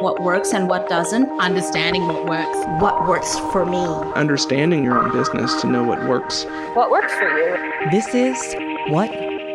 what 0.00 0.22
works 0.22 0.52
and 0.52 0.68
what 0.68 0.88
doesn't, 0.88 1.28
understanding 1.40 2.06
what 2.06 2.26
works, 2.26 2.82
what 2.82 3.06
works 3.06 3.38
for 3.52 3.66
me, 3.66 3.84
understanding 4.14 4.82
your 4.82 4.98
own 4.98 5.12
business 5.12 5.60
to 5.60 5.66
know 5.66 5.84
what 5.84 6.08
works, 6.08 6.44
what 6.74 6.90
works 6.90 7.12
for 7.14 7.28
you. 7.28 7.90
This 7.90 8.14
is 8.14 8.54
What 8.88 9.10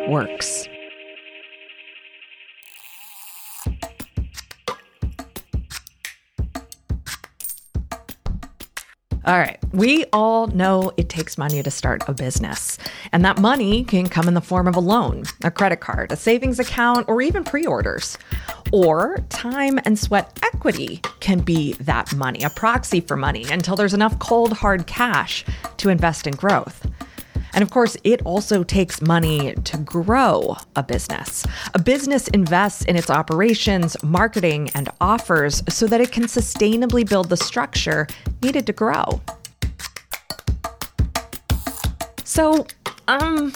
Works. 0.08 0.68
All 9.26 9.38
right. 9.38 9.58
We 9.72 10.04
all 10.12 10.46
know 10.46 10.92
it 10.96 11.08
takes 11.08 11.36
money 11.36 11.60
to 11.60 11.68
start 11.68 12.04
a 12.06 12.12
business. 12.12 12.78
And 13.10 13.24
that 13.24 13.40
money 13.40 13.82
can 13.82 14.08
come 14.08 14.28
in 14.28 14.34
the 14.34 14.40
form 14.40 14.68
of 14.68 14.76
a 14.76 14.80
loan, 14.80 15.24
a 15.42 15.50
credit 15.50 15.80
card, 15.80 16.12
a 16.12 16.16
savings 16.16 16.60
account, 16.60 17.08
or 17.08 17.20
even 17.20 17.42
pre 17.42 17.66
orders. 17.66 18.18
Or 18.72 19.18
time 19.28 19.80
and 19.84 19.98
sweat 19.98 20.38
equity 20.44 21.02
can 21.18 21.40
be 21.40 21.72
that 21.74 22.14
money, 22.14 22.44
a 22.44 22.50
proxy 22.50 23.00
for 23.00 23.16
money, 23.16 23.44
until 23.50 23.74
there's 23.74 23.94
enough 23.94 24.16
cold, 24.20 24.52
hard 24.52 24.86
cash 24.86 25.44
to 25.78 25.88
invest 25.88 26.28
in 26.28 26.34
growth. 26.34 26.86
And 27.56 27.62
of 27.62 27.70
course, 27.70 27.96
it 28.04 28.20
also 28.26 28.62
takes 28.62 29.00
money 29.00 29.54
to 29.54 29.78
grow 29.78 30.56
a 30.76 30.82
business. 30.82 31.46
A 31.72 31.78
business 31.78 32.28
invests 32.28 32.84
in 32.84 32.96
its 32.96 33.08
operations, 33.08 33.96
marketing, 34.02 34.70
and 34.74 34.90
offers 35.00 35.62
so 35.66 35.86
that 35.86 36.02
it 36.02 36.12
can 36.12 36.24
sustainably 36.24 37.08
build 37.08 37.30
the 37.30 37.36
structure 37.36 38.06
needed 38.42 38.66
to 38.66 38.72
grow. 38.72 39.20
So, 42.24 42.66
um, 43.08 43.52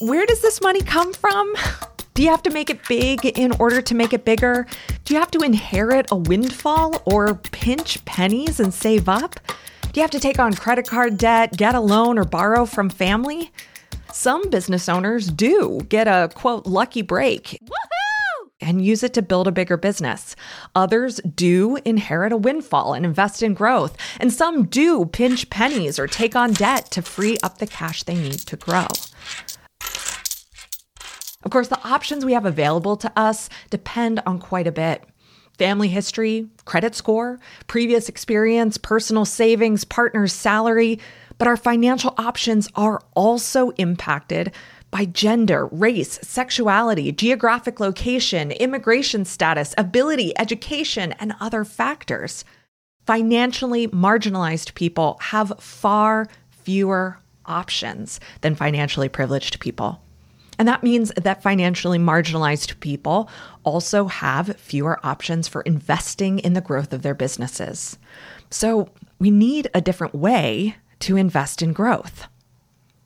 where 0.00 0.24
does 0.26 0.40
this 0.40 0.60
money 0.60 0.82
come 0.82 1.12
from? 1.12 1.54
Do 2.14 2.22
you 2.24 2.30
have 2.30 2.42
to 2.44 2.50
make 2.50 2.68
it 2.68 2.86
big 2.88 3.24
in 3.24 3.52
order 3.60 3.80
to 3.80 3.94
make 3.94 4.12
it 4.12 4.24
bigger? 4.24 4.66
Do 5.04 5.14
you 5.14 5.20
have 5.20 5.30
to 5.30 5.38
inherit 5.40 6.08
a 6.10 6.16
windfall 6.16 7.00
or 7.04 7.36
pinch 7.36 8.04
pennies 8.06 8.58
and 8.58 8.74
save 8.74 9.08
up? 9.08 9.38
Do 9.82 10.00
you 10.00 10.02
have 10.02 10.10
to 10.10 10.18
take 10.18 10.40
on 10.40 10.52
credit 10.54 10.88
card 10.88 11.16
debt, 11.16 11.56
get 11.56 11.76
a 11.76 11.80
loan, 11.80 12.18
or 12.18 12.24
borrow 12.24 12.64
from 12.64 12.90
family? 12.90 13.52
Some 14.12 14.50
business 14.50 14.88
owners 14.88 15.28
do 15.28 15.80
get 15.88 16.08
a 16.08 16.28
quote 16.34 16.66
lucky 16.66 17.02
break. 17.02 17.60
And 18.60 18.84
use 18.84 19.04
it 19.04 19.14
to 19.14 19.22
build 19.22 19.46
a 19.46 19.52
bigger 19.52 19.76
business. 19.76 20.34
Others 20.74 21.20
do 21.34 21.76
inherit 21.84 22.32
a 22.32 22.36
windfall 22.36 22.92
and 22.92 23.06
invest 23.06 23.42
in 23.42 23.54
growth. 23.54 23.96
And 24.18 24.32
some 24.32 24.66
do 24.66 25.06
pinch 25.06 25.48
pennies 25.48 25.98
or 25.98 26.08
take 26.08 26.34
on 26.34 26.52
debt 26.52 26.90
to 26.90 27.02
free 27.02 27.38
up 27.42 27.58
the 27.58 27.66
cash 27.68 28.02
they 28.02 28.16
need 28.16 28.40
to 28.40 28.56
grow. 28.56 28.86
Of 31.44 31.52
course, 31.52 31.68
the 31.68 31.82
options 31.88 32.24
we 32.24 32.32
have 32.32 32.44
available 32.44 32.96
to 32.96 33.12
us 33.16 33.48
depend 33.70 34.20
on 34.26 34.38
quite 34.38 34.66
a 34.66 34.72
bit 34.72 35.04
family 35.56 35.88
history, 35.88 36.48
credit 36.64 36.94
score, 36.94 37.40
previous 37.66 38.08
experience, 38.08 38.78
personal 38.78 39.24
savings, 39.24 39.84
partner's 39.84 40.32
salary. 40.32 41.00
But 41.36 41.48
our 41.48 41.56
financial 41.56 42.14
options 42.16 42.68
are 42.74 43.00
also 43.14 43.70
impacted 43.70 44.52
by 44.90 45.04
gender, 45.04 45.66
race, 45.66 46.18
sexuality, 46.22 47.12
geographic 47.12 47.80
location, 47.80 48.50
immigration 48.52 49.24
status, 49.24 49.74
ability, 49.76 50.32
education, 50.38 51.12
and 51.18 51.34
other 51.40 51.64
factors. 51.64 52.44
Financially 53.06 53.88
marginalized 53.88 54.74
people 54.74 55.18
have 55.20 55.52
far 55.58 56.26
fewer 56.50 57.18
options 57.46 58.20
than 58.42 58.54
financially 58.54 59.08
privileged 59.08 59.60
people. 59.60 60.00
And 60.58 60.66
that 60.66 60.82
means 60.82 61.12
that 61.16 61.42
financially 61.42 61.98
marginalized 61.98 62.80
people 62.80 63.30
also 63.62 64.06
have 64.06 64.56
fewer 64.56 64.98
options 65.04 65.46
for 65.46 65.62
investing 65.62 66.40
in 66.40 66.54
the 66.54 66.60
growth 66.60 66.92
of 66.92 67.02
their 67.02 67.14
businesses. 67.14 67.96
So 68.50 68.88
we 69.20 69.30
need 69.30 69.70
a 69.72 69.80
different 69.80 70.14
way 70.14 70.76
to 71.00 71.16
invest 71.16 71.62
in 71.62 71.72
growth. 71.72 72.26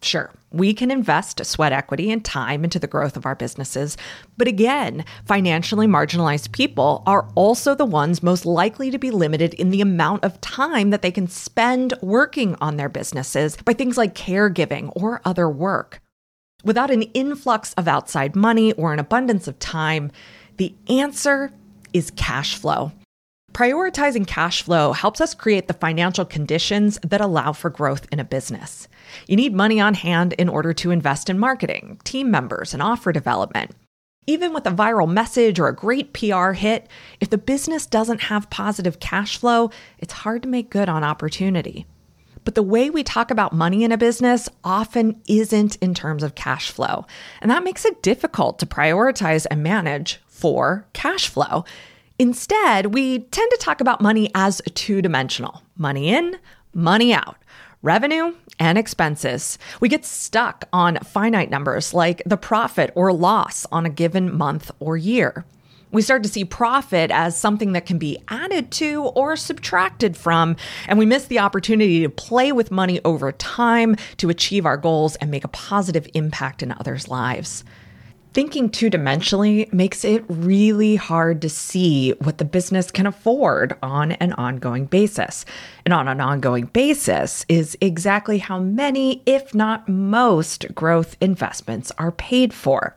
Sure, 0.01 0.33
we 0.53 0.75
can 0.75 0.91
invest 0.91 1.45
sweat 1.45 1.73
equity 1.73 2.11
and 2.11 2.25
time 2.25 2.65
into 2.65 2.79
the 2.79 2.87
growth 2.87 3.17
of 3.17 3.27
our 3.27 3.35
businesses. 3.35 3.97
But 4.37 4.49
again, 4.49 5.05
financially 5.25 5.87
marginalized 5.87 6.53
people 6.53 7.03
are 7.07 7.29
also 7.35 7.75
the 7.75 7.85
ones 7.85 8.23
most 8.23 8.45
likely 8.45 8.91
to 8.91 8.99
be 8.99 9.11
limited 9.11 9.55
in 9.55 9.71
the 9.71 9.81
amount 9.81 10.25
of 10.25 10.41
time 10.41 10.91
that 10.91 11.03
they 11.03 11.11
can 11.11 11.29
spend 11.29 11.95
working 12.03 12.57
on 12.61 12.77
their 12.77 12.89
businesses 12.89 13.57
by 13.57 13.73
things 13.73 13.97
like 13.97 14.15
caregiving 14.15 14.93
or 14.95 15.21
other 15.25 15.49
work. 15.49 16.01
Without 16.65 16.91
an 16.91 17.03
influx 17.03 17.75
of 17.75 17.89
outside 17.89 18.37
money 18.37 18.73
or 18.75 18.93
an 18.93 18.99
abundance 18.99 19.49
of 19.49 19.59
time, 19.59 20.13
the 20.59 20.75
answer 20.89 21.53
is 21.93 22.11
cash 22.13 22.57
flow. 22.57 22.93
Prioritizing 23.53 24.27
cash 24.27 24.63
flow 24.63 24.93
helps 24.93 25.21
us 25.21 25.35
create 25.35 25.69
the 25.69 25.75
financial 25.75 26.25
conditions 26.25 26.99
that 27.03 27.21
allow 27.21 27.53
for 27.53 27.69
growth 27.69 28.07
in 28.11 28.19
a 28.19 28.25
business. 28.25 28.89
You 29.27 29.37
need 29.37 29.53
money 29.53 29.79
on 29.79 29.93
hand 29.93 30.33
in 30.35 30.49
order 30.49 30.73
to 30.73 30.91
invest 30.91 31.29
in 31.29 31.39
marketing, 31.39 32.01
team 32.03 32.31
members, 32.31 32.73
and 32.73 32.83
offer 32.83 33.13
development. 33.13 33.73
Even 34.27 34.55
with 34.55 34.67
a 34.67 34.71
viral 34.71 35.11
message 35.11 35.61
or 35.61 35.69
a 35.69 35.75
great 35.75 36.15
PR 36.15 36.53
hit, 36.53 36.89
if 37.21 37.29
the 37.29 37.37
business 37.37 37.85
doesn't 37.85 38.23
have 38.23 38.49
positive 38.49 39.01
cash 39.01 39.37
flow, 39.37 39.71
it's 39.99 40.15
hard 40.15 40.43
to 40.43 40.49
make 40.49 40.71
good 40.71 40.89
on 40.89 41.05
opportunity. 41.05 41.85
But 42.45 42.55
the 42.55 42.63
way 42.63 42.89
we 42.89 43.05
talk 43.05 43.31
about 43.31 43.53
money 43.53 43.85
in 43.85 43.93
a 43.93 43.99
business 43.99 44.49
often 44.65 45.21
isn't 45.29 45.77
in 45.77 45.93
terms 45.93 46.23
of 46.23 46.35
cash 46.35 46.71
flow. 46.71 47.05
And 47.43 47.51
that 47.51 47.65
makes 47.65 47.85
it 47.85 48.03
difficult 48.03 48.59
to 48.61 48.67
prioritize 48.67 49.47
and 49.51 49.63
manage 49.63 50.21
for 50.27 50.87
cash 50.95 51.29
flow. 51.29 51.65
Instead, 52.19 52.95
we 52.95 53.21
tend 53.21 53.51
to 53.51 53.59
talk 53.61 53.81
about 53.81 54.01
money 54.01 54.31
as 54.35 54.63
two 54.75 55.03
dimensional 55.03 55.63
money 55.77 56.09
in, 56.09 56.37
money 56.75 57.13
out, 57.13 57.37
revenue 57.83 58.35
and 58.59 58.79
expenses. 58.79 59.59
We 59.81 59.89
get 59.89 60.05
stuck 60.05 60.69
on 60.73 60.99
finite 60.99 61.51
numbers 61.51 61.93
like 61.93 62.23
the 62.25 62.37
profit 62.37 62.93
or 62.95 63.13
loss 63.13 63.67
on 63.73 63.87
a 63.87 63.91
given 63.91 64.35
month 64.37 64.71
or 64.79 64.97
year. 64.97 65.45
We 65.91 66.01
start 66.01 66.23
to 66.23 66.29
see 66.29 66.47
profit 66.47 67.11
as 67.11 67.37
something 67.37 67.73
that 67.73 67.85
can 67.85 67.99
be 67.99 68.17
added 68.29 68.71
to 68.73 69.03
or 69.15 69.37
subtracted 69.37 70.17
from, 70.17 70.57
and 70.89 70.99
we 70.99 71.05
miss 71.05 71.27
the 71.27 71.41
opportunity 71.41 72.01
to 72.01 72.09
play 72.09 72.51
with 72.51 72.71
money 72.71 72.99
over 73.05 73.31
time 73.33 73.97
to 74.17 74.31
achieve 74.31 74.65
our 74.65 74.79
goals 74.79 75.17
and 75.17 75.31
make 75.31 75.45
a 75.45 75.49
positive 75.49 76.09
impact 76.15 76.63
in 76.63 76.73
others' 76.73 77.09
lives. 77.09 77.63
Thinking 78.33 78.71
two 78.71 78.89
dimensionally 78.89 79.71
makes 79.75 80.07
it 80.07 80.25
really 80.27 80.97
hard 80.97 81.43
to 81.43 81.51
see 81.51 82.13
what 82.13 82.39
the 82.39 82.47
business 82.47 82.91
can 82.91 83.07
afford 83.07 83.77
on 83.83 84.13
an 84.13 84.33
ongoing 84.33 84.87
basis. 84.87 85.45
And 85.85 85.93
on 85.93 86.09
an 86.09 86.19
ongoing 86.19 86.65
basis 86.65 87.45
is 87.51 87.77
exactly 87.83 88.39
how 88.39 88.59
many, 88.59 89.23
if 89.27 89.55
not 89.55 89.87
most, 89.87 90.75
growth 90.75 91.15
investments 91.21 91.93
are 91.99 92.11
paid 92.13 92.55
for. 92.55 92.97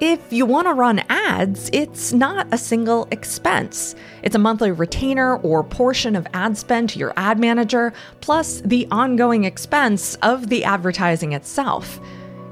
If 0.00 0.32
you 0.32 0.44
want 0.44 0.66
to 0.66 0.74
run 0.74 1.04
ads, 1.08 1.70
it's 1.72 2.12
not 2.12 2.48
a 2.50 2.58
single 2.58 3.06
expense. 3.12 3.94
It's 4.24 4.34
a 4.34 4.40
monthly 4.40 4.72
retainer 4.72 5.36
or 5.36 5.62
portion 5.62 6.16
of 6.16 6.26
ad 6.34 6.58
spend 6.58 6.88
to 6.90 6.98
your 6.98 7.12
ad 7.16 7.38
manager, 7.38 7.92
plus 8.20 8.60
the 8.62 8.88
ongoing 8.90 9.44
expense 9.44 10.16
of 10.16 10.48
the 10.48 10.64
advertising 10.64 11.32
itself. 11.32 12.00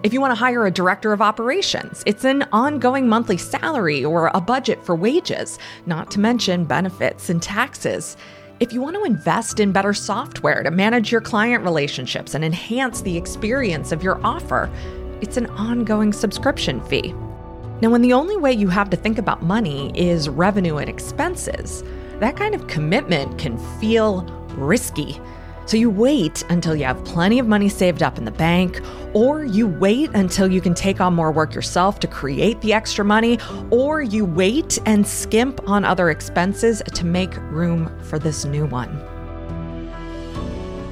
If 0.03 0.15
you 0.15 0.21
want 0.23 0.31
to 0.31 0.39
hire 0.39 0.65
a 0.65 0.71
director 0.71 1.13
of 1.13 1.21
operations, 1.21 2.03
it's 2.07 2.25
an 2.25 2.45
ongoing 2.53 3.07
monthly 3.07 3.37
salary 3.37 4.03
or 4.03 4.31
a 4.33 4.41
budget 4.41 4.83
for 4.83 4.95
wages, 4.95 5.59
not 5.85 6.11
to 6.13 6.21
mention 6.21 6.65
benefits 6.65 7.29
and 7.29 7.43
taxes. 7.43 8.17
If 8.61 8.73
you 8.73 8.81
want 8.81 8.97
to 8.97 9.05
invest 9.05 9.61
in 9.61 9.73
better 9.73 9.93
software 9.93 10.63
to 10.63 10.71
manage 10.71 11.13
your 11.13 11.21
client 11.21 11.65
relationships 11.65 12.35
and 12.35 12.43
enhance 12.43 13.03
the 13.03 13.15
experience 13.15 13.93
of 13.93 14.03
your 14.03 14.19
offer, 14.25 14.71
it's 15.21 15.37
an 15.37 15.49
ongoing 15.49 16.15
subscription 16.15 16.81
fee. 16.85 17.13
Now, 17.83 17.91
when 17.91 18.01
the 18.01 18.15
only 18.15 18.39
way 18.39 18.55
you 18.55 18.69
have 18.69 18.89
to 18.91 18.97
think 18.97 19.19
about 19.19 19.43
money 19.43 19.93
is 19.95 20.31
revenue 20.31 20.79
and 20.79 20.89
expenses, 20.89 21.85
that 22.21 22.39
kind 22.39 22.55
of 22.55 22.69
commitment 22.69 23.39
can 23.39 23.59
feel 23.79 24.23
risky. 24.57 25.21
So 25.71 25.77
you 25.77 25.89
wait 25.89 26.43
until 26.49 26.75
you 26.75 26.83
have 26.83 27.05
plenty 27.05 27.39
of 27.39 27.47
money 27.47 27.69
saved 27.69 28.03
up 28.03 28.19
in 28.19 28.25
the 28.25 28.33
bank, 28.33 28.81
or 29.15 29.45
you 29.45 29.69
wait 29.69 30.11
until 30.15 30.51
you 30.51 30.61
can 30.61 30.75
take 30.75 31.01
on 31.01 31.15
more 31.15 31.31
work 31.31 31.55
yourself 31.55 32.01
to 32.01 32.09
create 32.09 32.61
the 32.61 32.73
extra 32.73 33.05
money, 33.05 33.39
or 33.71 34.03
you 34.03 34.25
wait 34.25 34.81
and 34.85 35.07
skimp 35.07 35.61
on 35.69 35.85
other 35.85 36.11
expenses 36.11 36.83
to 36.93 37.07
make 37.07 37.37
room 37.53 37.89
for 38.03 38.19
this 38.19 38.45
new 38.45 38.67
one. 38.67 38.89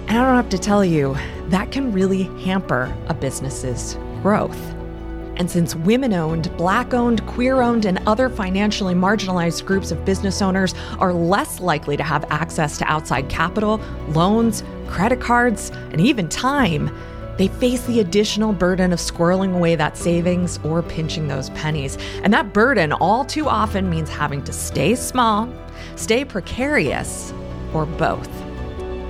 And 0.06 0.16
I 0.16 0.24
don't 0.24 0.36
have 0.36 0.48
to 0.50 0.58
tell 0.58 0.84
you, 0.84 1.16
that 1.48 1.72
can 1.72 1.90
really 1.90 2.22
hamper 2.44 2.96
a 3.08 3.14
business's 3.14 3.96
growth. 4.22 4.77
And 5.38 5.50
since 5.50 5.74
women 5.74 6.12
owned, 6.12 6.54
black 6.56 6.92
owned, 6.92 7.24
queer 7.26 7.62
owned, 7.62 7.84
and 7.84 8.00
other 8.06 8.28
financially 8.28 8.94
marginalized 8.94 9.64
groups 9.64 9.90
of 9.90 10.04
business 10.04 10.42
owners 10.42 10.74
are 10.98 11.12
less 11.12 11.60
likely 11.60 11.96
to 11.96 12.02
have 12.02 12.24
access 12.30 12.76
to 12.78 12.84
outside 12.84 13.28
capital, 13.28 13.80
loans, 14.08 14.64
credit 14.88 15.20
cards, 15.20 15.70
and 15.92 16.00
even 16.00 16.28
time, 16.28 16.90
they 17.38 17.46
face 17.46 17.86
the 17.86 18.00
additional 18.00 18.52
burden 18.52 18.92
of 18.92 18.98
squirreling 18.98 19.54
away 19.54 19.76
that 19.76 19.96
savings 19.96 20.58
or 20.64 20.82
pinching 20.82 21.28
those 21.28 21.50
pennies. 21.50 21.96
And 22.24 22.32
that 22.32 22.52
burden 22.52 22.90
all 22.92 23.24
too 23.24 23.48
often 23.48 23.88
means 23.88 24.10
having 24.10 24.42
to 24.42 24.52
stay 24.52 24.96
small, 24.96 25.48
stay 25.94 26.24
precarious, 26.24 27.32
or 27.72 27.86
both. 27.86 28.47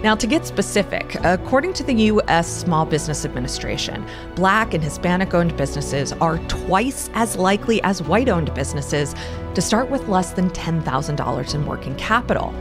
Now, 0.01 0.15
to 0.15 0.29
get 0.29 0.47
specific, 0.47 1.17
according 1.25 1.73
to 1.73 1.83
the 1.83 1.93
U.S. 1.93 2.47
Small 2.47 2.87
Business 2.87 3.25
Administration, 3.25 4.07
Black 4.37 4.73
and 4.73 4.83
Hispanic 4.83 5.35
owned 5.35 5.57
businesses 5.57 6.13
are 6.13 6.39
twice 6.47 7.11
as 7.15 7.37
likely 7.37 7.83
as 7.83 8.01
white 8.01 8.29
owned 8.29 8.55
businesses 8.55 9.17
to 9.57 9.61
start 9.61 9.91
with 9.91 10.07
less 10.07 10.31
than 10.31 10.51
$10,000 10.51 11.55
in 11.55 11.67
working 11.67 11.97
capital. 11.97 12.55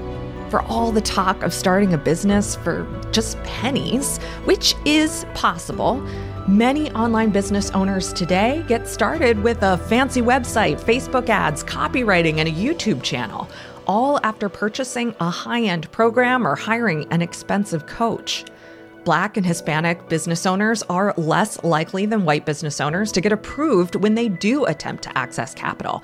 For 0.50 0.64
all 0.64 0.92
the 0.92 1.02
talk 1.02 1.44
of 1.44 1.54
starting 1.54 1.94
a 1.94 1.98
business 2.00 2.56
for 2.56 2.88
just 3.12 3.38
pennies, 3.44 4.18
which 4.46 4.74
is 4.86 5.28
possible, 5.36 6.04
Many 6.48 6.90
online 6.92 7.32
business 7.32 7.72
owners 7.72 8.14
today 8.14 8.64
get 8.70 8.88
started 8.88 9.44
with 9.44 9.64
a 9.64 9.78
fancy 9.78 10.22
website, 10.22 10.80
Facebook 10.80 11.28
ads, 11.28 11.62
copywriting, 11.62 12.38
and 12.38 12.48
a 12.48 12.52
YouTube 12.54 13.04
channel 13.04 13.50
all 13.88 14.20
after 14.24 14.50
purchasing 14.50 15.16
a 15.20 15.30
high 15.30 15.64
end 15.64 15.90
program 15.92 16.46
or 16.46 16.56
hiring 16.56 17.08
an 17.12 17.22
expensive 17.22 17.88
coach. 17.88 18.46
Black 19.04 19.38
and 19.38 19.46
Hispanic 19.46 20.10
business 20.10 20.46
owners 20.46 20.84
are 20.84 21.14
less 21.16 21.64
likely 21.64 22.06
than 22.06 22.26
white 22.26 22.46
business 22.46 22.82
owners 22.82 23.12
to 23.14 23.22
get 23.22 23.32
approved 23.32 23.96
when 23.96 24.16
they 24.16 24.28
do 24.28 24.66
attempt 24.66 25.04
to 25.04 25.18
access 25.18 25.54
capital. 25.54 26.04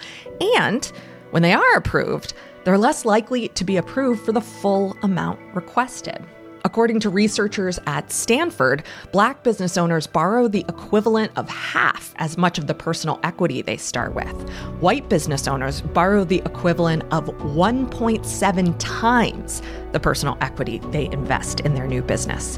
And 0.58 0.86
when 1.32 1.44
they 1.44 1.54
are 1.54 1.76
approved, 1.76 2.34
they're 2.64 2.78
less 2.78 3.04
likely 3.04 3.50
to 3.50 3.64
be 3.66 3.76
approved 3.76 4.26
for 4.26 4.32
the 4.32 4.40
full 4.40 4.96
amount 5.04 5.40
requested. 5.54 6.24
According 6.66 7.02
to 7.02 7.10
researchers 7.10 7.78
at 7.88 8.10
Stanford, 8.10 8.84
black 9.12 9.44
business 9.44 9.78
owners 9.78 10.08
borrow 10.08 10.48
the 10.48 10.64
equivalent 10.70 11.34
of 11.36 11.50
half 11.50 12.14
as 12.16 12.38
much 12.38 12.58
of 12.58 12.68
the 12.68 12.74
personal 12.74 13.20
equity 13.22 13.62
they 13.62 13.76
start 13.76 14.16
with. 14.16 14.50
White 14.80 15.10
business 15.10 15.46
owners 15.46 15.82
borrow 15.82 16.24
the 16.24 16.42
equivalent 16.46 17.04
of 17.12 17.26
1.7 17.26 18.76
times 18.80 19.62
the 19.92 20.00
personal 20.00 20.38
equity 20.40 20.80
they 20.92 21.08
invest 21.12 21.60
in 21.60 21.74
their 21.74 21.86
new 21.86 22.02
business. 22.02 22.58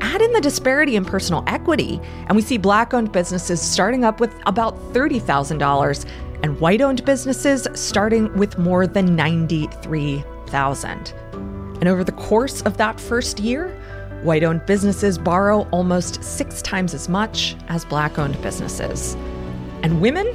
Add 0.00 0.22
in 0.22 0.32
the 0.32 0.40
disparity 0.40 0.94
in 0.94 1.04
personal 1.04 1.42
equity, 1.48 2.00
and 2.28 2.36
we 2.36 2.42
see 2.42 2.58
black 2.58 2.94
owned 2.94 3.10
businesses 3.10 3.60
starting 3.60 4.04
up 4.04 4.20
with 4.20 4.32
about 4.46 4.78
$30,000 4.92 6.06
and 6.44 6.60
white 6.60 6.80
owned 6.80 7.04
businesses 7.04 7.66
starting 7.74 8.32
with 8.36 8.56
more 8.56 8.86
than 8.86 9.16
93,000. 9.16 11.14
And 11.82 11.88
over 11.88 12.04
the 12.04 12.12
course 12.12 12.62
of 12.62 12.76
that 12.76 13.00
first 13.00 13.40
year, 13.40 13.70
white 14.22 14.44
owned 14.44 14.64
businesses 14.66 15.18
borrow 15.18 15.66
almost 15.72 16.22
six 16.22 16.62
times 16.62 16.94
as 16.94 17.08
much 17.08 17.56
as 17.66 17.84
black 17.84 18.20
owned 18.20 18.40
businesses. 18.40 19.16
And 19.82 20.00
women? 20.00 20.28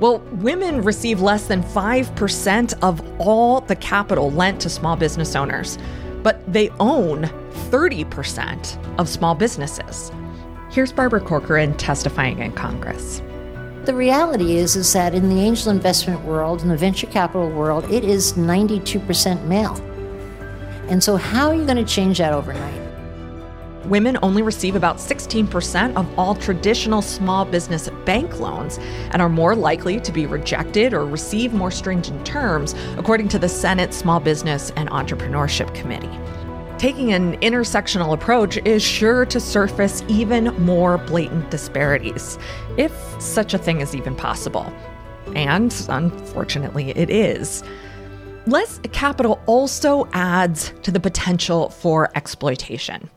Well, 0.00 0.18
women 0.40 0.82
receive 0.82 1.20
less 1.20 1.46
than 1.46 1.62
5% 1.62 2.74
of 2.82 3.20
all 3.20 3.60
the 3.60 3.76
capital 3.76 4.32
lent 4.32 4.62
to 4.62 4.68
small 4.68 4.96
business 4.96 5.36
owners, 5.36 5.78
but 6.24 6.42
they 6.52 6.70
own 6.80 7.22
30% 7.70 8.98
of 8.98 9.08
small 9.08 9.36
businesses. 9.36 10.10
Here's 10.72 10.92
Barbara 10.92 11.20
Corcoran 11.20 11.76
testifying 11.76 12.40
in 12.40 12.50
Congress. 12.50 13.22
The 13.84 13.94
reality 13.94 14.56
is 14.56 14.74
is 14.74 14.92
that 14.94 15.14
in 15.14 15.28
the 15.28 15.40
angel 15.40 15.70
investment 15.70 16.24
world, 16.24 16.62
in 16.62 16.68
the 16.68 16.76
venture 16.76 17.06
capital 17.06 17.48
world, 17.48 17.84
it 17.92 18.02
is 18.02 18.32
92% 18.32 19.44
male. 19.44 19.80
And 20.90 21.02
so, 21.02 21.16
how 21.16 21.48
are 21.48 21.54
you 21.54 21.64
going 21.64 21.76
to 21.76 21.84
change 21.84 22.18
that 22.18 22.32
overnight? 22.32 22.82
Women 23.86 24.18
only 24.22 24.42
receive 24.42 24.74
about 24.74 24.96
16% 24.96 25.94
of 25.94 26.18
all 26.18 26.34
traditional 26.34 27.00
small 27.00 27.44
business 27.44 27.88
bank 28.04 28.40
loans 28.40 28.78
and 29.12 29.22
are 29.22 29.28
more 29.28 29.54
likely 29.54 30.00
to 30.00 30.12
be 30.12 30.26
rejected 30.26 30.92
or 30.92 31.06
receive 31.06 31.54
more 31.54 31.70
stringent 31.70 32.26
terms, 32.26 32.74
according 32.98 33.28
to 33.28 33.38
the 33.38 33.48
Senate 33.48 33.94
Small 33.94 34.18
Business 34.18 34.70
and 34.76 34.90
Entrepreneurship 34.90 35.72
Committee. 35.74 36.10
Taking 36.76 37.12
an 37.12 37.38
intersectional 37.38 38.12
approach 38.12 38.56
is 38.64 38.82
sure 38.82 39.24
to 39.26 39.38
surface 39.38 40.02
even 40.08 40.46
more 40.62 40.98
blatant 40.98 41.50
disparities, 41.52 42.36
if 42.76 42.92
such 43.22 43.54
a 43.54 43.58
thing 43.58 43.80
is 43.80 43.94
even 43.94 44.16
possible. 44.16 44.72
And 45.36 45.72
unfortunately, 45.88 46.90
it 46.90 47.10
is. 47.10 47.62
Less 48.46 48.80
capital 48.92 49.38
also 49.44 50.08
adds 50.14 50.72
to 50.82 50.90
the 50.90 50.98
potential 50.98 51.68
for 51.68 52.10
exploitation. 52.14 53.10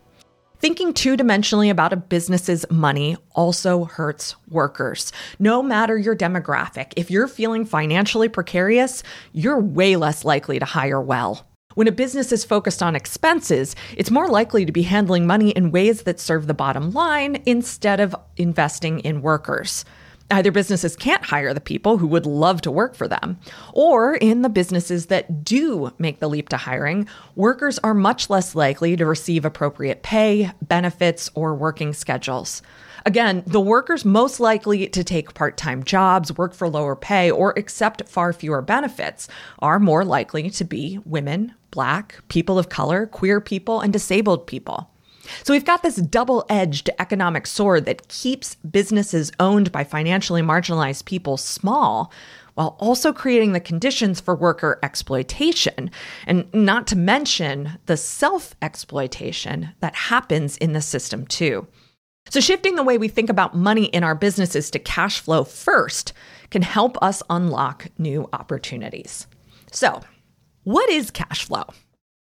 Thinking 0.59 0.93
two 0.93 1.15
dimensionally 1.15 1.69
about 1.69 1.93
a 1.93 1.97
business's 1.97 2.65
money 2.69 3.15
also 3.31 3.85
hurts 3.85 4.35
workers. 4.49 5.13
No 5.39 5.63
matter 5.63 5.97
your 5.97 6.15
demographic, 6.15 6.91
if 6.97 7.09
you're 7.09 7.29
feeling 7.29 7.63
financially 7.63 8.27
precarious, 8.27 9.01
you're 9.31 9.59
way 9.59 9.95
less 9.95 10.25
likely 10.25 10.59
to 10.59 10.65
hire 10.65 11.01
well. 11.01 11.47
When 11.75 11.87
a 11.87 11.93
business 11.93 12.33
is 12.33 12.43
focused 12.43 12.83
on 12.83 12.95
expenses, 12.95 13.77
it's 13.95 14.11
more 14.11 14.27
likely 14.27 14.65
to 14.65 14.73
be 14.73 14.83
handling 14.83 15.25
money 15.25 15.51
in 15.51 15.71
ways 15.71 16.03
that 16.03 16.19
serve 16.19 16.47
the 16.47 16.53
bottom 16.53 16.91
line 16.91 17.41
instead 17.45 18.01
of 18.01 18.13
investing 18.35 18.99
in 18.99 19.21
workers. 19.21 19.85
Uh, 20.33 20.37
Either 20.43 20.51
businesses 20.51 20.95
can't 20.95 21.23
hire 21.23 21.53
the 21.53 21.61
people 21.61 21.99
who 21.99 22.07
would 22.07 22.25
love 22.25 22.59
to 22.61 22.71
work 22.71 22.95
for 22.95 23.07
them, 23.07 23.39
or 23.71 24.15
in 24.15 24.41
the 24.41 24.49
businesses 24.49 25.05
that 25.05 25.43
do 25.43 25.93
make 25.99 26.19
the 26.19 26.27
leap 26.27 26.49
to 26.49 26.57
hiring, 26.57 27.07
workers 27.35 27.77
are 27.79 27.93
much 27.93 28.29
less 28.31 28.55
likely 28.55 28.95
to 28.95 29.05
receive 29.05 29.45
appropriate 29.45 30.01
pay, 30.01 30.51
benefits, 30.61 31.29
or 31.35 31.53
working 31.53 31.93
schedules. 31.93 32.61
Again, 33.05 33.43
the 33.45 33.61
workers 33.61 34.03
most 34.03 34.39
likely 34.39 34.87
to 34.87 35.03
take 35.03 35.35
part 35.35 35.55
time 35.55 35.83
jobs, 35.83 36.35
work 36.35 36.53
for 36.53 36.67
lower 36.67 36.95
pay, 36.95 37.29
or 37.29 37.53
accept 37.55 38.09
far 38.09 38.33
fewer 38.33 38.61
benefits 38.61 39.27
are 39.59 39.79
more 39.79 40.03
likely 40.03 40.49
to 40.49 40.63
be 40.63 40.99
women, 41.05 41.53
black, 41.69 42.21
people 42.27 42.57
of 42.57 42.69
color, 42.69 43.05
queer 43.05 43.39
people, 43.39 43.81
and 43.81 43.93
disabled 43.93 44.47
people. 44.47 44.89
So 45.43 45.53
we've 45.53 45.65
got 45.65 45.83
this 45.83 45.95
double 45.95 46.45
edged 46.49 46.89
economic 46.99 47.47
sword 47.47 47.85
that 47.85 48.07
keeps 48.07 48.55
businesses 48.55 49.31
owned 49.39 49.71
by 49.71 49.83
financially 49.83 50.41
marginalized 50.41 51.05
people 51.05 51.37
small 51.37 52.11
while 52.55 52.75
also 52.79 53.11
creating 53.11 53.53
the 53.53 53.59
conditions 53.59 54.19
for 54.19 54.35
worker 54.35 54.79
exploitation, 54.83 55.89
and 56.27 56.51
not 56.53 56.85
to 56.87 56.95
mention 56.95 57.79
the 57.87 57.97
self 57.97 58.55
exploitation 58.61 59.69
that 59.79 59.95
happens 59.95 60.57
in 60.57 60.73
the 60.73 60.81
system 60.81 61.25
too. 61.25 61.67
So, 62.29 62.39
shifting 62.39 62.75
the 62.75 62.83
way 62.83 62.97
we 62.97 63.07
think 63.07 63.29
about 63.29 63.55
money 63.55 63.85
in 63.85 64.03
our 64.03 64.15
businesses 64.15 64.69
to 64.71 64.79
cash 64.79 65.19
flow 65.19 65.43
first 65.43 66.13
can 66.51 66.61
help 66.61 67.01
us 67.01 67.23
unlock 67.29 67.87
new 67.97 68.29
opportunities. 68.33 69.27
So, 69.71 70.01
what 70.63 70.89
is 70.89 71.11
cash 71.11 71.45
flow? 71.45 71.65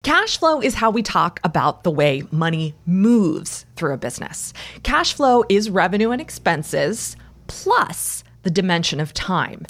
Cash 0.04 0.40
flow 0.40 0.60
is 0.60 0.74
how 0.74 0.90
we 0.90 1.04
talk 1.04 1.40
about 1.44 1.84
the 1.84 1.92
way 1.92 2.24
money 2.32 2.74
moves 2.88 3.68
through 3.76 3.94
a 3.94 3.98
business. 3.98 4.52
Cash 4.82 5.14
flow 5.14 5.44
is 5.48 5.70
revenue 5.70 6.10
and 6.10 6.20
expenses 6.20 7.16
plus 7.46 8.24
the 8.42 8.50
dimension 8.50 9.00
of 9.00 9.14
time. 9.14 9.64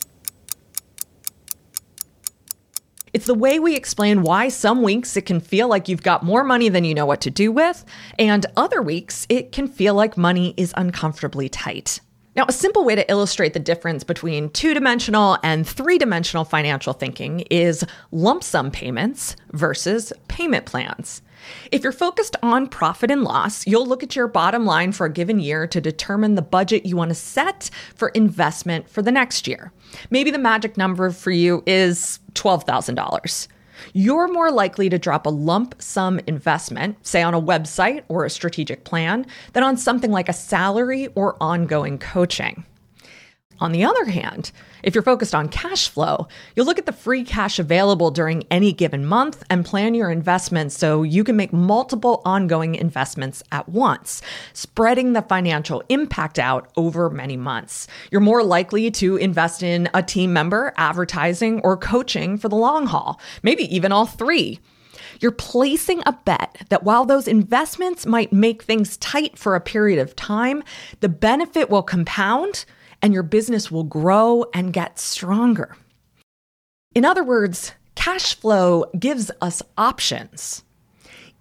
It's 3.13 3.25
the 3.25 3.33
way 3.33 3.59
we 3.59 3.75
explain 3.75 4.21
why 4.21 4.47
some 4.47 4.83
weeks 4.83 5.17
it 5.17 5.25
can 5.25 5.41
feel 5.41 5.67
like 5.67 5.89
you've 5.89 6.01
got 6.01 6.23
more 6.23 6.45
money 6.45 6.69
than 6.69 6.85
you 6.85 6.93
know 6.93 7.05
what 7.05 7.19
to 7.21 7.29
do 7.29 7.51
with, 7.51 7.83
and 8.17 8.45
other 8.55 8.81
weeks 8.81 9.27
it 9.27 9.51
can 9.51 9.67
feel 9.67 9.95
like 9.95 10.15
money 10.15 10.53
is 10.55 10.73
uncomfortably 10.77 11.49
tight. 11.49 11.99
Now, 12.33 12.45
a 12.47 12.53
simple 12.53 12.85
way 12.85 12.95
to 12.95 13.11
illustrate 13.11 13.53
the 13.53 13.59
difference 13.59 14.05
between 14.05 14.51
two 14.51 14.73
dimensional 14.73 15.37
and 15.43 15.67
three 15.67 15.97
dimensional 15.97 16.45
financial 16.45 16.93
thinking 16.93 17.41
is 17.49 17.83
lump 18.11 18.41
sum 18.41 18.71
payments 18.71 19.35
versus 19.51 20.13
payment 20.29 20.65
plans. 20.65 21.21
If 21.73 21.83
you're 21.83 21.91
focused 21.91 22.37
on 22.41 22.67
profit 22.67 23.11
and 23.11 23.25
loss, 23.25 23.67
you'll 23.67 23.85
look 23.85 24.01
at 24.01 24.15
your 24.15 24.29
bottom 24.29 24.65
line 24.65 24.93
for 24.93 25.05
a 25.05 25.11
given 25.11 25.41
year 25.41 25.67
to 25.67 25.81
determine 25.81 26.35
the 26.35 26.41
budget 26.41 26.85
you 26.85 26.95
want 26.95 27.09
to 27.09 27.15
set 27.15 27.69
for 27.95 28.09
investment 28.09 28.89
for 28.89 29.01
the 29.01 29.11
next 29.11 29.45
year. 29.45 29.73
Maybe 30.09 30.31
the 30.31 30.37
magic 30.37 30.77
number 30.77 31.09
for 31.09 31.31
you 31.31 31.63
is 31.65 32.19
$12,000 32.33 33.47
you're 33.93 34.27
more 34.27 34.51
likely 34.51 34.89
to 34.89 34.99
drop 34.99 35.25
a 35.25 35.29
lump 35.29 35.81
sum 35.81 36.19
investment, 36.27 36.97
say 37.05 37.21
on 37.21 37.33
a 37.33 37.41
website 37.41 38.03
or 38.07 38.25
a 38.25 38.29
strategic 38.29 38.83
plan, 38.83 39.25
than 39.53 39.63
on 39.63 39.77
something 39.77 40.11
like 40.11 40.29
a 40.29 40.33
salary 40.33 41.07
or 41.15 41.35
ongoing 41.41 41.97
coaching. 41.97 42.65
On 43.61 43.71
the 43.71 43.83
other 43.83 44.05
hand, 44.05 44.51
if 44.81 44.95
you're 44.95 45.03
focused 45.03 45.35
on 45.35 45.47
cash 45.47 45.87
flow, 45.87 46.27
you'll 46.55 46.65
look 46.65 46.79
at 46.79 46.87
the 46.87 46.91
free 46.91 47.23
cash 47.23 47.59
available 47.59 48.09
during 48.09 48.43
any 48.49 48.73
given 48.73 49.05
month 49.05 49.43
and 49.51 49.63
plan 49.63 49.93
your 49.93 50.09
investments 50.09 50.75
so 50.75 51.03
you 51.03 51.23
can 51.23 51.35
make 51.35 51.53
multiple 51.53 52.23
ongoing 52.25 52.73
investments 52.73 53.43
at 53.51 53.69
once, 53.69 54.23
spreading 54.53 55.13
the 55.13 55.21
financial 55.21 55.83
impact 55.89 56.39
out 56.39 56.71
over 56.75 57.07
many 57.11 57.37
months. 57.37 57.87
You're 58.09 58.19
more 58.19 58.43
likely 58.43 58.89
to 58.89 59.15
invest 59.17 59.61
in 59.61 59.87
a 59.93 60.01
team 60.01 60.33
member, 60.33 60.73
advertising, 60.75 61.59
or 61.59 61.77
coaching 61.77 62.39
for 62.39 62.49
the 62.49 62.55
long 62.55 62.87
haul, 62.87 63.21
maybe 63.43 63.63
even 63.73 63.91
all 63.91 64.07
three. 64.07 64.59
You're 65.19 65.31
placing 65.31 66.01
a 66.07 66.13
bet 66.13 66.65
that 66.69 66.83
while 66.83 67.05
those 67.05 67.27
investments 67.27 68.07
might 68.07 68.33
make 68.33 68.63
things 68.63 68.97
tight 68.97 69.37
for 69.37 69.53
a 69.53 69.61
period 69.61 69.99
of 69.99 70.15
time, 70.15 70.63
the 70.99 71.09
benefit 71.09 71.69
will 71.69 71.83
compound 71.83 72.65
and 73.01 73.13
your 73.13 73.23
business 73.23 73.71
will 73.71 73.83
grow 73.83 74.45
and 74.53 74.73
get 74.73 74.99
stronger. 74.99 75.75
In 76.93 77.05
other 77.05 77.23
words, 77.23 77.73
cash 77.95 78.35
flow 78.35 78.85
gives 78.99 79.31
us 79.41 79.61
options. 79.77 80.63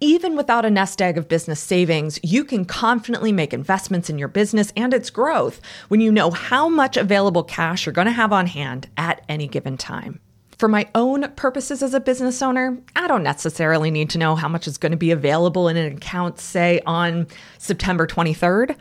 Even 0.03 0.35
without 0.35 0.65
a 0.65 0.69
nest 0.71 0.99
egg 0.99 1.17
of 1.17 1.27
business 1.27 1.59
savings, 1.59 2.19
you 2.23 2.43
can 2.43 2.65
confidently 2.65 3.31
make 3.31 3.53
investments 3.53 4.09
in 4.09 4.17
your 4.17 4.27
business 4.27 4.73
and 4.75 4.95
its 4.95 5.11
growth 5.11 5.61
when 5.89 6.01
you 6.01 6.11
know 6.11 6.31
how 6.31 6.67
much 6.67 6.97
available 6.97 7.43
cash 7.43 7.85
you're 7.85 7.93
going 7.93 8.07
to 8.07 8.11
have 8.11 8.33
on 8.33 8.47
hand 8.47 8.89
at 8.97 9.23
any 9.29 9.47
given 9.47 9.77
time. 9.77 10.19
For 10.57 10.67
my 10.67 10.87
own 10.95 11.31
purposes 11.33 11.83
as 11.83 11.93
a 11.93 11.99
business 11.99 12.41
owner, 12.41 12.77
I 12.95 13.07
don't 13.07 13.23
necessarily 13.23 13.91
need 13.91 14.09
to 14.11 14.17
know 14.17 14.35
how 14.35 14.47
much 14.47 14.67
is 14.67 14.77
going 14.77 14.91
to 14.91 14.97
be 14.97 15.11
available 15.11 15.67
in 15.67 15.77
an 15.77 15.97
account, 15.97 16.39
say, 16.39 16.81
on 16.85 17.27
September 17.57 18.07
23rd. 18.07 18.75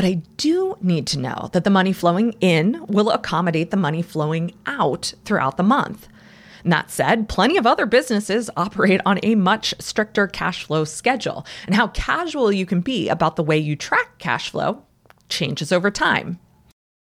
But 0.00 0.08
I 0.08 0.22
do 0.38 0.78
need 0.80 1.06
to 1.08 1.18
know 1.18 1.50
that 1.52 1.64
the 1.64 1.68
money 1.68 1.92
flowing 1.92 2.32
in 2.40 2.82
will 2.88 3.10
accommodate 3.10 3.70
the 3.70 3.76
money 3.76 4.00
flowing 4.00 4.54
out 4.64 5.12
throughout 5.26 5.58
the 5.58 5.62
month. 5.62 6.08
That 6.64 6.90
said, 6.90 7.28
plenty 7.28 7.58
of 7.58 7.66
other 7.66 7.84
businesses 7.84 8.48
operate 8.56 9.02
on 9.04 9.20
a 9.22 9.34
much 9.34 9.74
stricter 9.78 10.26
cash 10.26 10.64
flow 10.64 10.84
schedule, 10.84 11.44
and 11.66 11.74
how 11.74 11.88
casual 11.88 12.50
you 12.50 12.64
can 12.64 12.80
be 12.80 13.10
about 13.10 13.36
the 13.36 13.42
way 13.42 13.58
you 13.58 13.76
track 13.76 14.16
cash 14.16 14.48
flow 14.48 14.82
changes 15.28 15.70
over 15.70 15.90
time. 15.90 16.40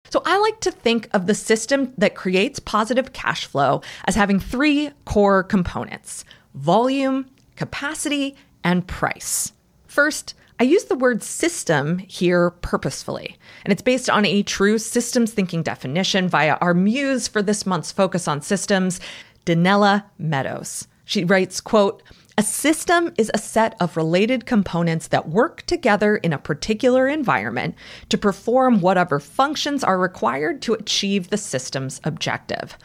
So 0.08 0.22
I 0.24 0.38
like 0.38 0.60
to 0.60 0.70
think 0.70 1.10
of 1.12 1.26
the 1.26 1.34
system 1.34 1.92
that 1.98 2.14
creates 2.14 2.58
positive 2.58 3.12
cash 3.12 3.44
flow 3.44 3.82
as 4.06 4.14
having 4.14 4.40
three 4.40 4.92
core 5.04 5.42
components 5.42 6.24
volume, 6.54 7.26
capacity, 7.54 8.34
and 8.64 8.86
price. 8.88 9.52
First, 9.86 10.32
I 10.60 10.64
use 10.64 10.84
the 10.84 10.96
word 10.96 11.22
system 11.22 11.98
here 11.98 12.50
purposefully, 12.50 13.38
and 13.64 13.72
it's 13.72 13.82
based 13.82 14.10
on 14.10 14.24
a 14.24 14.42
true 14.42 14.78
systems 14.78 15.32
thinking 15.32 15.62
definition 15.62 16.28
via 16.28 16.56
our 16.60 16.74
muse 16.74 17.28
for 17.28 17.42
this 17.42 17.64
month's 17.64 17.92
focus 17.92 18.26
on 18.26 18.42
systems, 18.42 18.98
Donella 19.46 20.04
Meadows. 20.18 20.88
She 21.04 21.22
writes, 21.22 21.60
quote, 21.60 22.02
a 22.36 22.42
system 22.42 23.12
is 23.16 23.30
a 23.32 23.38
set 23.38 23.76
of 23.80 23.96
related 23.96 24.46
components 24.46 25.08
that 25.08 25.28
work 25.28 25.62
together 25.62 26.16
in 26.16 26.32
a 26.32 26.38
particular 26.38 27.06
environment 27.06 27.76
to 28.08 28.18
perform 28.18 28.80
whatever 28.80 29.20
functions 29.20 29.84
are 29.84 29.98
required 29.98 30.60
to 30.62 30.74
achieve 30.74 31.30
the 31.30 31.36
system's 31.36 32.00
objective. 32.02 32.76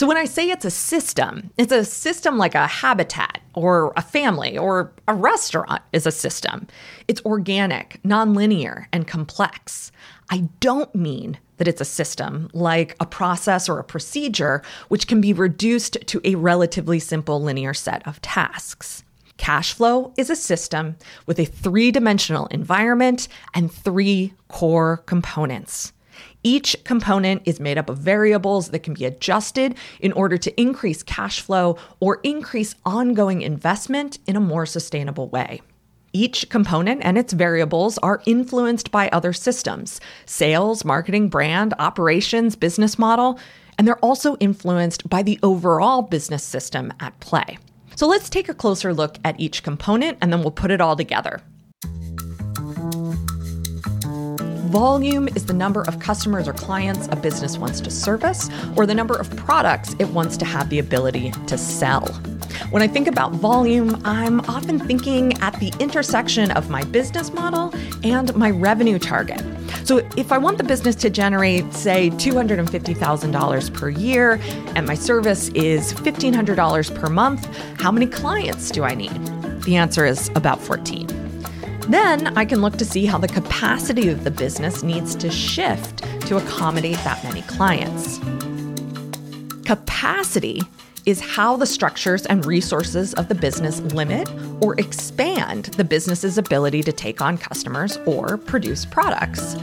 So 0.00 0.06
when 0.06 0.16
I 0.16 0.24
say 0.24 0.48
it's 0.48 0.64
a 0.64 0.70
system, 0.70 1.50
it's 1.58 1.74
a 1.74 1.84
system 1.84 2.38
like 2.38 2.54
a 2.54 2.66
habitat 2.66 3.38
or 3.52 3.92
a 3.98 4.00
family 4.00 4.56
or 4.56 4.94
a 5.06 5.12
restaurant 5.12 5.82
is 5.92 6.06
a 6.06 6.10
system. 6.10 6.68
It's 7.06 7.20
organic, 7.26 8.00
nonlinear, 8.02 8.86
and 8.94 9.06
complex. 9.06 9.92
I 10.30 10.48
don't 10.60 10.94
mean 10.94 11.38
that 11.58 11.68
it's 11.68 11.82
a 11.82 11.84
system 11.84 12.48
like 12.54 12.96
a 12.98 13.04
process 13.04 13.68
or 13.68 13.78
a 13.78 13.84
procedure, 13.84 14.62
which 14.88 15.06
can 15.06 15.20
be 15.20 15.34
reduced 15.34 15.98
to 16.06 16.20
a 16.24 16.34
relatively 16.34 16.98
simple 16.98 17.42
linear 17.42 17.74
set 17.74 18.00
of 18.08 18.22
tasks. 18.22 19.04
Cash 19.36 19.74
flow 19.74 20.14
is 20.16 20.30
a 20.30 20.34
system 20.34 20.96
with 21.26 21.38
a 21.38 21.44
three 21.44 21.90
dimensional 21.90 22.46
environment 22.46 23.28
and 23.52 23.70
three 23.70 24.32
core 24.48 25.02
components. 25.04 25.92
Each 26.42 26.74
component 26.84 27.42
is 27.44 27.60
made 27.60 27.76
up 27.76 27.90
of 27.90 27.98
variables 27.98 28.70
that 28.70 28.82
can 28.82 28.94
be 28.94 29.04
adjusted 29.04 29.76
in 30.00 30.12
order 30.12 30.38
to 30.38 30.60
increase 30.60 31.02
cash 31.02 31.40
flow 31.40 31.76
or 32.00 32.20
increase 32.22 32.74
ongoing 32.86 33.42
investment 33.42 34.18
in 34.26 34.36
a 34.36 34.40
more 34.40 34.64
sustainable 34.64 35.28
way. 35.28 35.60
Each 36.12 36.48
component 36.48 37.02
and 37.04 37.18
its 37.18 37.32
variables 37.32 37.98
are 37.98 38.22
influenced 38.26 38.90
by 38.90 39.08
other 39.10 39.32
systems 39.32 40.00
sales, 40.24 40.84
marketing, 40.84 41.28
brand, 41.28 41.74
operations, 41.78 42.56
business 42.56 42.98
model, 42.98 43.38
and 43.78 43.86
they're 43.86 43.98
also 43.98 44.36
influenced 44.36 45.08
by 45.08 45.22
the 45.22 45.38
overall 45.42 46.02
business 46.02 46.42
system 46.42 46.92
at 47.00 47.18
play. 47.20 47.58
So 47.96 48.06
let's 48.06 48.30
take 48.30 48.48
a 48.48 48.54
closer 48.54 48.94
look 48.94 49.18
at 49.24 49.38
each 49.38 49.62
component 49.62 50.18
and 50.20 50.32
then 50.32 50.40
we'll 50.40 50.50
put 50.50 50.70
it 50.70 50.80
all 50.80 50.96
together. 50.96 51.42
Volume 54.70 55.26
is 55.34 55.46
the 55.46 55.52
number 55.52 55.82
of 55.88 55.98
customers 55.98 56.46
or 56.46 56.52
clients 56.52 57.08
a 57.10 57.16
business 57.16 57.58
wants 57.58 57.80
to 57.80 57.90
service, 57.90 58.48
or 58.76 58.86
the 58.86 58.94
number 58.94 59.16
of 59.16 59.28
products 59.34 59.96
it 59.98 60.08
wants 60.10 60.36
to 60.36 60.44
have 60.44 60.70
the 60.70 60.78
ability 60.78 61.32
to 61.48 61.58
sell. 61.58 62.06
When 62.70 62.80
I 62.80 62.86
think 62.86 63.08
about 63.08 63.32
volume, 63.32 64.00
I'm 64.04 64.38
often 64.42 64.78
thinking 64.78 65.36
at 65.42 65.58
the 65.58 65.72
intersection 65.80 66.52
of 66.52 66.70
my 66.70 66.84
business 66.84 67.32
model 67.32 67.74
and 68.04 68.32
my 68.36 68.52
revenue 68.52 69.00
target. 69.00 69.42
So, 69.82 70.08
if 70.16 70.30
I 70.30 70.38
want 70.38 70.56
the 70.56 70.64
business 70.64 70.94
to 70.96 71.10
generate, 71.10 71.74
say, 71.74 72.10
$250,000 72.10 73.74
per 73.74 73.88
year, 73.88 74.38
and 74.76 74.86
my 74.86 74.94
service 74.94 75.48
is 75.48 75.92
$1,500 75.94 76.94
per 76.94 77.08
month, 77.08 77.44
how 77.80 77.90
many 77.90 78.06
clients 78.06 78.70
do 78.70 78.84
I 78.84 78.94
need? 78.94 79.20
The 79.64 79.74
answer 79.74 80.06
is 80.06 80.30
about 80.36 80.60
14. 80.60 81.29
Then 81.88 82.36
I 82.36 82.44
can 82.44 82.60
look 82.60 82.76
to 82.76 82.84
see 82.84 83.06
how 83.06 83.18
the 83.18 83.28
capacity 83.28 84.08
of 84.08 84.24
the 84.24 84.30
business 84.30 84.82
needs 84.82 85.14
to 85.16 85.30
shift 85.30 86.04
to 86.26 86.36
accommodate 86.36 86.98
that 87.04 87.22
many 87.24 87.42
clients. 87.42 88.18
Capacity 89.64 90.62
is 91.06 91.20
how 91.20 91.56
the 91.56 91.66
structures 91.66 92.26
and 92.26 92.44
resources 92.44 93.14
of 93.14 93.28
the 93.28 93.34
business 93.34 93.80
limit 93.80 94.30
or 94.60 94.78
expand 94.78 95.64
the 95.76 95.84
business's 95.84 96.38
ability 96.38 96.82
to 96.82 96.92
take 96.92 97.20
on 97.20 97.38
customers 97.38 97.98
or 98.06 98.36
produce 98.36 98.84
products. 98.84 99.54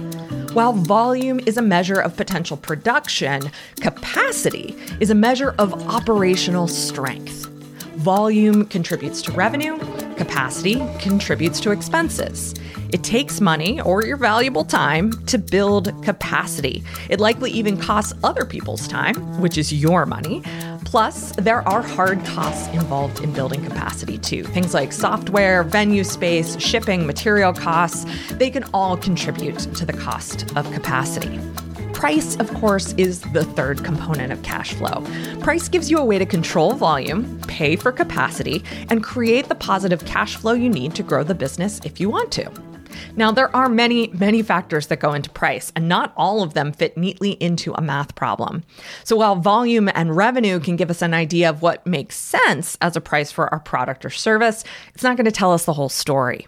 While 0.53 0.73
volume 0.73 1.39
is 1.45 1.57
a 1.57 1.61
measure 1.61 1.99
of 1.99 2.17
potential 2.17 2.57
production, 2.57 3.51
capacity 3.79 4.75
is 4.99 5.09
a 5.09 5.15
measure 5.15 5.53
of 5.59 5.73
operational 5.87 6.67
strength. 6.67 7.45
Volume 7.97 8.65
contributes 8.65 9.21
to 9.23 9.31
revenue, 9.33 9.77
capacity 10.17 10.81
contributes 10.99 11.59
to 11.61 11.71
expenses. 11.71 12.53
It 12.91 13.03
takes 13.03 13.41
money 13.41 13.81
or 13.81 14.03
your 14.05 14.17
valuable 14.17 14.63
time 14.63 15.11
to 15.27 15.37
build 15.37 15.93
capacity. 16.03 16.83
It 17.09 17.19
likely 17.19 17.51
even 17.51 17.77
costs 17.77 18.13
other 18.23 18.45
people's 18.45 18.87
time, 18.87 19.15
which 19.41 19.57
is 19.57 19.73
your 19.73 20.05
money. 20.05 20.41
Plus, 20.85 21.31
there 21.35 21.67
are 21.67 21.81
hard 21.81 22.23
costs 22.25 22.67
involved 22.69 23.21
in 23.21 23.33
building 23.33 23.63
capacity 23.63 24.17
too. 24.17 24.43
Things 24.43 24.73
like 24.73 24.93
software, 24.93 25.63
venue 25.63 26.03
space, 26.03 26.57
shipping, 26.59 27.05
material 27.05 27.53
costs, 27.53 28.05
they 28.33 28.49
can 28.49 28.63
all 28.73 28.95
contribute 28.95 29.59
to 29.75 29.85
the 29.85 29.93
cost 29.93 30.45
of 30.55 30.71
capacity. 30.71 31.39
Price, 31.97 32.35
of 32.35 32.53
course, 32.53 32.93
is 32.93 33.21
the 33.33 33.43
third 33.43 33.83
component 33.83 34.31
of 34.31 34.43
cash 34.43 34.75
flow. 34.75 35.03
Price 35.39 35.67
gives 35.67 35.89
you 35.89 35.97
a 35.97 36.05
way 36.05 36.19
to 36.19 36.27
control 36.27 36.73
volume, 36.73 37.41
pay 37.47 37.75
for 37.75 37.91
capacity, 37.91 38.63
and 38.91 39.03
create 39.03 39.49
the 39.49 39.55
positive 39.55 40.05
cash 40.05 40.35
flow 40.35 40.53
you 40.53 40.69
need 40.69 40.93
to 40.93 41.01
grow 41.01 41.23
the 41.23 41.33
business 41.33 41.81
if 41.83 41.99
you 41.99 42.07
want 42.07 42.31
to. 42.33 42.51
Now, 43.15 43.31
there 43.31 43.53
are 43.55 43.67
many, 43.67 44.09
many 44.09 44.43
factors 44.43 44.85
that 44.87 44.99
go 44.99 45.13
into 45.13 45.31
price, 45.31 45.71
and 45.75 45.89
not 45.89 46.13
all 46.15 46.43
of 46.43 46.53
them 46.53 46.71
fit 46.71 46.97
neatly 46.97 47.31
into 47.31 47.73
a 47.73 47.81
math 47.81 48.13
problem. 48.13 48.63
So, 49.03 49.15
while 49.15 49.35
volume 49.35 49.89
and 49.95 50.15
revenue 50.15 50.59
can 50.59 50.75
give 50.75 50.91
us 50.91 51.01
an 51.01 51.15
idea 51.15 51.49
of 51.49 51.63
what 51.63 51.87
makes 51.87 52.15
sense 52.15 52.77
as 52.79 52.95
a 52.95 53.01
price 53.01 53.31
for 53.31 53.51
our 53.51 53.59
product 53.59 54.05
or 54.05 54.11
service, 54.11 54.63
it's 54.93 55.03
not 55.03 55.17
going 55.17 55.25
to 55.25 55.31
tell 55.31 55.51
us 55.51 55.65
the 55.65 55.73
whole 55.73 55.89
story. 55.89 56.45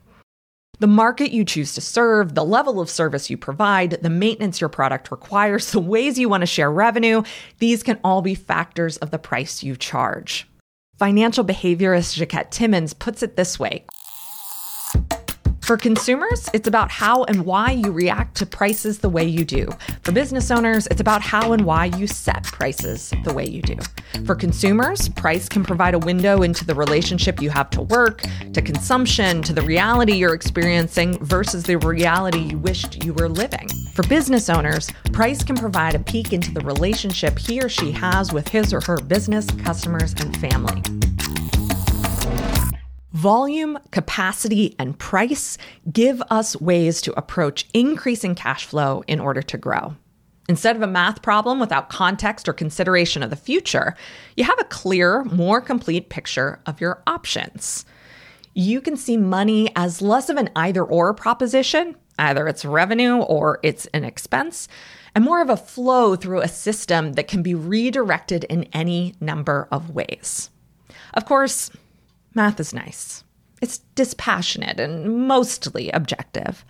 The 0.80 0.88
market 0.88 1.32
you 1.32 1.44
choose 1.44 1.74
to 1.74 1.82
serve, 1.82 2.36
the 2.36 2.46
level 2.46 2.80
of 2.80 2.90
service 2.90 3.30
you 3.30 3.36
provide, 3.36 4.00
the 4.02 4.10
maintenance 4.10 4.62
your 4.62 4.70
product 4.70 5.12
requires, 5.12 5.72
the 5.72 5.80
ways 5.82 6.18
you 6.18 6.30
want 6.30 6.42
to 6.42 6.48
share 6.48 6.72
revenue, 6.72 7.22
these 7.58 7.84
can 7.84 8.00
all 8.02 8.22
be 8.22 8.34
factors 8.34 8.96
of 8.98 9.12
the 9.12 9.20
price 9.20 9.62
you 9.62 9.76
charge. 9.76 10.48
Financial 10.98 11.44
behaviorist 11.44 12.18
Jacquette 12.18 12.52
Timmons 12.52 12.94
puts 12.94 13.22
it 13.22 13.36
this 13.36 13.60
way 13.60 13.86
for 15.70 15.78
consumers, 15.78 16.50
it's 16.52 16.68
about 16.68 16.90
how 16.90 17.26
and 17.26 17.46
why 17.46 17.70
you 17.70 17.92
react 17.92 18.36
to 18.36 18.44
prices 18.44 18.98
the 18.98 19.08
way 19.08 19.24
you 19.24 19.46
do. 19.46 19.70
For 20.02 20.12
business 20.12 20.50
owners, 20.50 20.88
it's 20.88 21.00
about 21.00 21.22
how 21.22 21.54
and 21.54 21.64
why 21.64 21.86
you 21.86 22.08
set 22.08 22.44
prices 22.46 23.14
the 23.24 23.32
way 23.32 23.48
you 23.48 23.62
do. 23.62 23.76
For 24.26 24.34
consumers, 24.34 25.10
price 25.10 25.48
can 25.48 25.64
provide 25.64 25.94
a 25.94 26.00
window 26.00 26.42
into 26.42 26.66
the 26.66 26.74
relationship 26.74 27.40
you 27.40 27.52
have 27.52 27.70
to 27.70 27.84
work, 27.84 28.24
to 28.52 28.64
consumption, 28.64 29.44
to 29.44 29.54
the 29.54 29.62
reality 29.62 30.14
you're 30.14 30.34
experiencing 30.34 31.24
versus 31.24 31.62
the 31.62 31.78
reality 31.78 32.40
you 32.40 32.58
wished 32.58 33.06
you 33.06 33.14
were 33.14 33.30
living. 33.30 33.68
For 33.94 34.02
business 34.08 34.50
owners, 34.50 34.90
price 35.14 35.44
can 35.44 35.56
provide 35.56 35.94
a 35.94 36.00
peek 36.00 36.34
into 36.34 36.52
the 36.52 36.62
relationship 36.62 37.38
he 37.38 37.62
or 37.62 37.70
she 37.70 37.92
has 37.92 38.34
with 38.34 38.48
his 38.48 38.74
or 38.74 38.82
her 38.82 38.98
business, 38.98 39.46
customers, 39.64 40.14
and 40.14 40.36
family. 40.38 40.82
Volume, 43.20 43.78
capacity, 43.92 44.78
and 44.80 44.98
price 44.98 45.58
give 45.92 46.24
us 46.30 46.56
ways 46.62 47.02
to 47.02 47.12
approach 47.20 47.68
increasing 47.74 48.34
cash 48.34 48.64
flow 48.64 49.04
in 49.08 49.20
order 49.20 49.42
to 49.42 49.58
grow. 49.58 49.98
Instead 50.48 50.78
of 50.78 50.82
a 50.82 50.88
math 50.88 51.22
problem 51.22 51.60
without 51.60 51.90
context 51.90 52.48
or 52.48 52.54
consideration 52.54 53.22
of 53.22 53.30
the 53.30 53.36
future, 53.36 53.94
you 54.38 54.46
have 54.46 54.58
a 54.58 54.64
clear, 54.64 55.26
more 55.26 55.60
complete 55.60 56.08
picture 56.08 56.62
of 56.66 56.80
your 56.80 57.04
options. 57.08 57.84
You 58.54 58.80
can 58.80 58.96
see 58.96 59.18
money 59.18 59.70
as 59.76 60.02
less 60.02 60.30
of 60.30 60.38
an 60.38 60.50
either 60.56 60.86
or 60.86 61.14
proposition, 61.14 61.98
either 62.18 62.48
it's 62.48 62.64
revenue 62.64 63.18
or 63.18 63.60
it's 63.64 63.86
an 63.88 64.06
expense, 64.06 64.70
and 65.14 65.26
more 65.26 65.42
of 65.42 65.50
a 65.50 65.58
flow 65.58 66.16
through 66.16 66.40
a 66.40 66.48
system 66.48 67.14
that 67.14 67.28
can 67.28 67.44
be 67.44 67.54
redirected 67.54 68.46
in 68.46 68.64
any 68.72 69.16
number 69.20 69.68
of 69.74 69.90
ways. 69.90 70.52
Of 71.14 71.26
course, 71.26 71.70
math 72.34 72.60
is 72.60 72.74
nice. 72.74 73.24
It's 73.62 73.80
dispassionate 73.96 74.80
and 74.80 75.28
mostly 75.28 75.90
objective. 75.92 76.64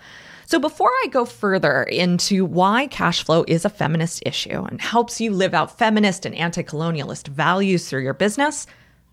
So, 0.45 0.57
before 0.57 0.89
I 1.03 1.07
go 1.11 1.25
further 1.25 1.83
into 1.83 2.43
why 2.43 2.87
cash 2.87 3.23
flow 3.23 3.45
is 3.47 3.65
a 3.65 3.69
feminist 3.69 4.23
issue 4.25 4.65
and 4.67 4.81
helps 4.81 5.21
you 5.21 5.31
live 5.31 5.53
out 5.53 5.77
feminist 5.77 6.25
and 6.25 6.33
anti 6.33 6.63
colonialist 6.63 7.27
values 7.27 7.87
through 7.87 8.01
your 8.01 8.15
business, 8.15 8.65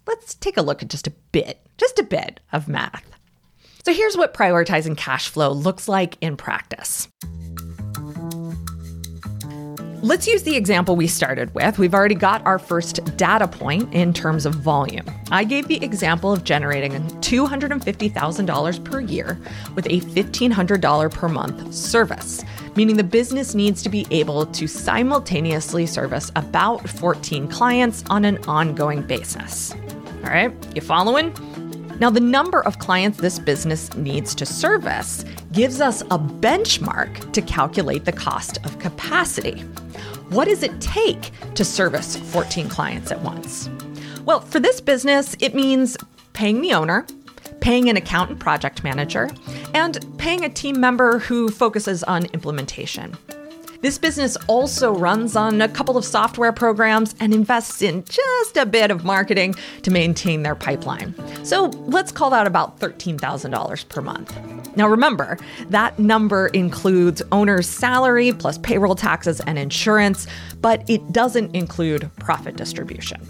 let's 0.07 0.35
take 0.35 0.57
a 0.57 0.63
look 0.63 0.83
at 0.83 0.89
just 0.89 1.07
a 1.07 1.13
bit, 1.33 1.61
just 1.77 1.99
a 1.99 2.05
bit 2.05 2.41
of 2.53 2.69
math. 2.69 3.05
So, 3.85 3.93
here's 3.93 4.17
what 4.17 4.33
prioritizing 4.33 4.97
cash 4.97 5.29
flow 5.29 5.53
looks 5.53 5.89
like 5.89 6.17
in 6.23 6.39
practice. 6.39 7.07
Let's 10.07 10.29
use 10.29 10.45
the 10.45 10.55
example 10.55 10.95
we 10.95 11.09
started 11.09 11.53
with. 11.53 11.81
We've 11.81 11.93
already 11.93 12.15
got 12.15 12.47
our 12.47 12.61
first 12.61 13.17
data 13.17 13.49
point 13.49 13.93
in 13.93 14.13
terms 14.13 14.47
of 14.47 14.55
volume. 14.55 15.05
I 15.33 15.43
gave 15.43 15.67
the 15.67 15.83
example 15.83 16.33
of 16.33 16.45
generating 16.45 16.93
$250,000 16.93 18.85
per 18.85 19.01
year 19.01 19.37
with 19.75 19.85
a 19.87 19.99
$1,500 19.99 21.11
per 21.11 21.29
month 21.29 21.75
service, 21.75 22.45
meaning 22.77 22.97
the 22.97 23.03
business 23.03 23.57
needs 23.57 23.83
to 23.83 23.89
be 23.89 24.07
able 24.13 24.47
to 24.47 24.69
simultaneously 24.69 25.87
service 25.87 26.31
about 26.37 26.89
14 26.89 27.49
clients 27.49 28.05
on 28.09 28.25
an 28.25 28.39
ongoing 28.45 29.03
basis. 29.03 29.75
All 30.23 30.31
right, 30.31 30.53
you 30.73 30.83
following? 30.83 31.35
Now, 31.99 32.11
the 32.11 32.21
number 32.21 32.61
of 32.65 32.79
clients 32.79 33.19
this 33.19 33.41
business 33.41 33.93
needs 33.97 34.37
to 34.37 34.47
service 34.47 35.25
gives 35.57 35.81
us 35.81 36.03
a 36.03 36.19
benchmark 36.19 37.33
to 37.33 37.41
calculate 37.41 38.05
the 38.05 38.13
cost 38.13 38.59
of 38.67 38.79
capacity. 38.79 39.63
What 40.29 40.49
does 40.49 40.63
it 40.63 40.79
take 40.83 41.31
to 41.55 41.65
service 41.65 42.15
14 42.15 42.69
clients 42.69 43.11
at 43.11 43.23
once? 43.23 43.71
Well, 44.27 44.41
for 44.41 44.61
this 44.61 44.83
business, 44.83 45.35
it 45.41 45.55
means 45.55 45.97
paying 46.35 46.61
the 46.61 46.75
owner, 46.75 47.07
paying 47.61 47.89
an 47.89 47.97
accountant 47.97 48.39
project 48.39 48.85
manager, 48.85 49.31
and 49.73 49.99
paying 50.19 50.45
a 50.45 50.51
team 50.51 50.79
member 50.79 51.21
who 51.21 51.49
focuses 51.49 52.05
on 52.05 52.27
implementation. 52.27 53.17
This 53.83 53.99
business 53.99 54.37
also 54.47 54.95
runs 54.95 55.37
on 55.37 55.61
a 55.61 55.69
couple 55.69 55.97
of 55.97 56.05
software 56.05 56.53
programs 56.53 57.15
and 57.21 57.35
invests 57.35 57.83
in 57.83 58.05
just 58.05 58.57
a 58.57 58.67
bit 58.67 58.91
of 58.91 59.05
marketing 59.05 59.55
to 59.83 59.91
maintain 59.91 60.43
their 60.43 60.55
pipeline. 60.55 61.15
So 61.45 61.67
let's 61.87 62.11
call 62.11 62.31
that 62.31 62.47
about 62.47 62.81
$13,000 62.81 63.89
per 63.89 64.01
month. 64.01 64.77
Now 64.77 64.89
remember, 64.89 65.39
that 65.71 65.99
number 65.99 66.49
includes 66.49 67.23
owner's 67.33 67.69
salary 67.69 68.33
plus 68.33 68.59
payroll 68.59 68.95
taxes 68.95 69.41
and 69.41 69.59
insurance, 69.59 70.27
but 70.61 70.89
it 70.89 71.13
doesn't 71.13 71.55
include 71.55 72.11
profit 72.17 72.57
distribution. 72.57 73.21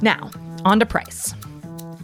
Now, 0.00 0.30
on 0.64 0.80
to 0.80 0.86
price. 0.86 1.34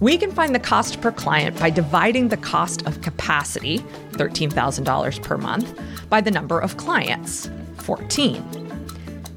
We 0.00 0.16
can 0.16 0.30
find 0.30 0.54
the 0.54 0.60
cost 0.60 1.00
per 1.00 1.10
client 1.10 1.58
by 1.58 1.70
dividing 1.70 2.28
the 2.28 2.36
cost 2.36 2.86
of 2.86 3.02
capacity, 3.02 3.80
$13,000 4.12 5.22
per 5.22 5.36
month, 5.36 5.80
by 6.08 6.20
the 6.20 6.30
number 6.30 6.60
of 6.60 6.76
clients, 6.76 7.50
14. 7.88 8.44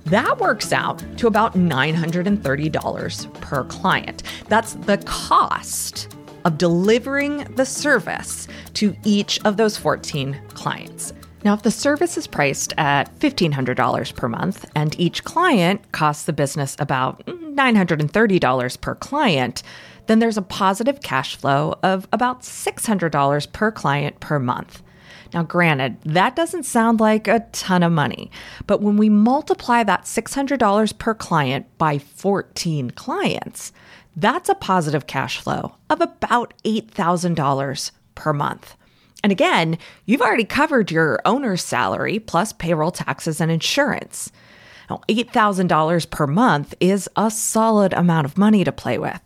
That 0.08 0.38
works 0.40 0.74
out 0.74 1.02
to 1.20 1.28
about 1.28 1.54
$930 1.54 3.34
per 3.40 3.64
client. 3.64 4.24
That's 4.50 4.74
the 4.74 4.98
cost 5.06 6.14
of 6.44 6.58
delivering 6.58 7.46
the 7.56 7.66
service 7.66 8.50
to 8.74 8.94
each 9.06 9.40
of 9.46 9.56
those 9.56 9.78
14 9.78 10.38
clients. 10.50 11.14
Now, 11.46 11.54
if 11.54 11.62
the 11.62 11.72
service 11.72 12.18
is 12.18 12.28
priced 12.28 12.74
at 12.78 13.18
$1,500 13.22 14.16
per 14.18 14.28
month 14.28 14.70
and 14.76 15.00
each 15.00 15.24
client 15.24 15.90
costs 15.94 16.26
the 16.26 16.34
business 16.34 16.76
about 16.78 17.26
$930 17.28 18.82
per 18.82 18.96
client, 18.96 19.64
then 20.08 20.20
there's 20.20 20.38
a 20.38 20.42
positive 20.42 21.00
cash 21.00 21.38
flow 21.38 21.80
of 21.84 22.06
about 22.12 22.42
$600 22.42 23.54
per 23.54 23.72
client 23.72 24.20
per 24.20 24.40
month. 24.40 24.84
Now, 25.34 25.44
granted, 25.44 25.98
that 26.04 26.36
doesn't 26.36 26.64
sound 26.64 27.00
like 27.00 27.28
a 27.28 27.46
ton 27.54 27.84
of 27.84 27.92
money, 27.92 28.30
but 28.68 28.82
when 28.82 28.98
we 28.98 29.08
multiply 29.10 29.84
that 29.84 30.04
$600 30.04 30.98
per 30.98 31.14
client 31.14 31.66
by 31.78 32.00
14 32.00 32.92
clients, 32.92 33.72
that's 34.16 34.50
a 34.50 34.56
positive 34.56 35.08
cash 35.08 35.40
flow 35.40 35.76
of 35.90 36.02
about 36.02 36.54
$8,000 36.66 37.92
per 38.16 38.34
month. 38.34 38.76
And 39.24 39.32
again, 39.32 39.78
you've 40.06 40.22
already 40.22 40.44
covered 40.44 40.92
your 40.92 41.22
owner's 41.24 41.64
salary 41.64 42.20
plus 42.20 42.52
payroll 42.52 42.92
taxes 42.92 43.40
and 43.40 43.52
insurance. 43.52 44.32
Now, 44.90 45.02
$8,000 45.08 46.10
per 46.10 46.28
month 46.28 46.74
is 46.82 47.08
a 47.16 47.32
solid 47.32 47.94
amount 47.94 48.26
of 48.26 48.38
money 48.38 48.66
to 48.66 48.72
play 48.72 48.98
with. 48.98 49.22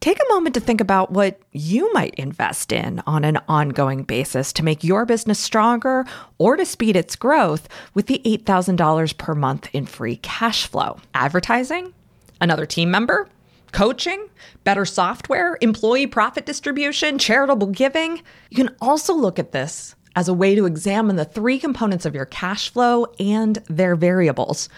Take 0.00 0.18
a 0.18 0.32
moment 0.32 0.54
to 0.54 0.60
think 0.60 0.80
about 0.80 1.10
what 1.10 1.40
you 1.52 1.92
might 1.92 2.14
invest 2.14 2.70
in 2.70 3.02
on 3.06 3.24
an 3.24 3.38
ongoing 3.48 4.04
basis 4.04 4.52
to 4.52 4.64
make 4.64 4.84
your 4.84 5.04
business 5.04 5.38
stronger 5.38 6.04
or 6.38 6.56
to 6.56 6.64
speed 6.64 6.96
its 6.96 7.16
growth 7.16 7.68
with 7.94 8.06
the 8.06 8.20
$8,000 8.24 9.18
per 9.18 9.34
month 9.34 9.68
in 9.72 9.86
free 9.86 10.16
cash 10.16 10.66
flow. 10.66 10.98
Advertising? 11.14 11.92
Another 12.40 12.66
team 12.66 12.90
member? 12.90 13.28
Coaching? 13.72 14.28
Better 14.64 14.84
software? 14.84 15.58
Employee 15.60 16.06
profit 16.06 16.46
distribution? 16.46 17.18
Charitable 17.18 17.68
giving? 17.68 18.22
You 18.50 18.56
can 18.56 18.76
also 18.80 19.12
look 19.14 19.38
at 19.38 19.52
this 19.52 19.96
as 20.14 20.28
a 20.28 20.34
way 20.34 20.54
to 20.54 20.66
examine 20.66 21.16
the 21.16 21.24
three 21.24 21.58
components 21.58 22.06
of 22.06 22.14
your 22.14 22.26
cash 22.26 22.70
flow 22.70 23.06
and 23.18 23.56
their 23.68 23.96
variables. 23.96 24.68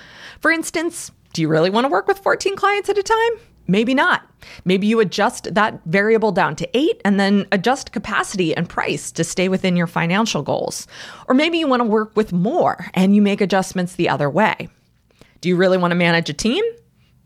For 0.41 0.51
instance, 0.51 1.13
do 1.33 1.43
you 1.43 1.49
really 1.49 1.71
want 1.71 1.85
to 1.85 1.91
work 1.91 2.09
with 2.09 2.19
14 2.19 2.57
clients 2.57 2.89
at 2.89 2.99
a 2.99 3.03
time? 3.03 3.48
Maybe 3.71 3.93
not. 3.95 4.23
Maybe 4.65 4.87
you 4.87 4.99
adjust 4.99 5.55
that 5.55 5.81
variable 5.85 6.33
down 6.33 6.57
to 6.57 6.77
eight 6.77 7.03
and 7.05 7.21
then 7.21 7.47
adjust 7.53 7.93
capacity 7.93 8.57
and 8.57 8.67
price 8.67 9.13
to 9.13 9.23
stay 9.23 9.51
within 9.51 9.77
your 9.77 9.87
financial 9.87 10.43
goals. 10.43 10.87
Or 11.29 11.35
maybe 11.35 11.59
you 11.59 11.69
want 11.69 11.81
to 11.81 11.89
work 11.89 12.17
with 12.17 12.33
more 12.33 12.87
and 12.95 13.15
you 13.15 13.21
make 13.21 13.43
adjustments 13.43 13.95
the 13.95 14.09
other 14.09 14.31
way. 14.31 14.69
Do 15.43 15.51
you 15.51 15.57
really 15.57 15.77
want 15.77 15.91
to 15.91 15.97
manage 15.97 16.31
a 16.31 16.33
team? 16.33 16.65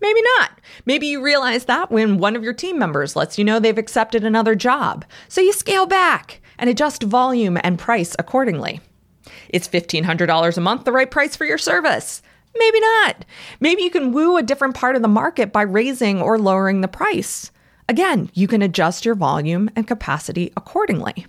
Maybe 0.01 0.21
not. 0.37 0.61
Maybe 0.85 1.07
you 1.07 1.23
realize 1.23 1.67
that 1.67 1.93
when 1.93 2.19
one 2.19 2.35
of 2.35 2.43
your 2.43 2.53
team 2.53 2.77
members 2.77 3.15
lets 3.15 3.39
you 3.39 3.45
know 3.45 3.61
they've 3.61 3.79
accepted 3.79 4.25
another 4.25 4.57
job. 4.57 5.05
So 5.29 5.41
you 5.41 5.53
scale 5.53 5.87
back 5.87 6.41
and 6.59 6.69
adjust 6.69 7.05
volume 7.05 7.57
and 7.63 7.79
price 7.79 8.17
accordingly. 8.19 8.81
Is 9.51 9.69
$1,500 9.69 10.57
a 10.57 10.61
month 10.61 10.85
the 10.85 10.93
right 10.93 11.11
price 11.11 11.37
for 11.37 11.45
your 11.45 11.59
service? 11.59 12.21
Maybe 12.57 12.81
not. 12.81 13.25
Maybe 13.61 13.83
you 13.83 13.91
can 13.91 14.13
woo 14.13 14.37
a 14.37 14.43
different 14.43 14.75
part 14.75 14.97
of 14.97 15.03
the 15.03 15.09
market 15.09 15.53
by 15.53 15.63
raising 15.63 16.21
or 16.21 16.39
lowering 16.39 16.81
the 16.81 16.89
price. 16.89 17.51
Again, 17.89 18.31
you 18.35 18.47
can 18.47 18.63
adjust 18.63 19.05
your 19.05 19.15
volume 19.15 19.71
and 19.75 19.87
capacity 19.87 20.53
accordingly. 20.57 21.27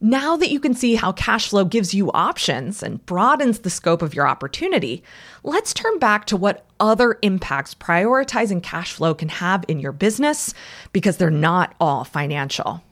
Now 0.00 0.36
that 0.36 0.50
you 0.50 0.60
can 0.60 0.74
see 0.74 0.94
how 0.94 1.12
cash 1.12 1.48
flow 1.48 1.64
gives 1.64 1.94
you 1.94 2.12
options 2.12 2.82
and 2.82 3.04
broadens 3.06 3.60
the 3.60 3.70
scope 3.70 4.02
of 4.02 4.14
your 4.14 4.28
opportunity, 4.28 5.02
let's 5.42 5.72
turn 5.72 5.98
back 5.98 6.26
to 6.26 6.36
what 6.36 6.66
other 6.78 7.18
impacts 7.22 7.74
prioritizing 7.74 8.62
cash 8.62 8.92
flow 8.92 9.14
can 9.14 9.30
have 9.30 9.64
in 9.68 9.80
your 9.80 9.92
business 9.92 10.52
because 10.92 11.16
they're 11.16 11.30
not 11.30 11.74
all 11.80 12.04
financial. 12.04 12.82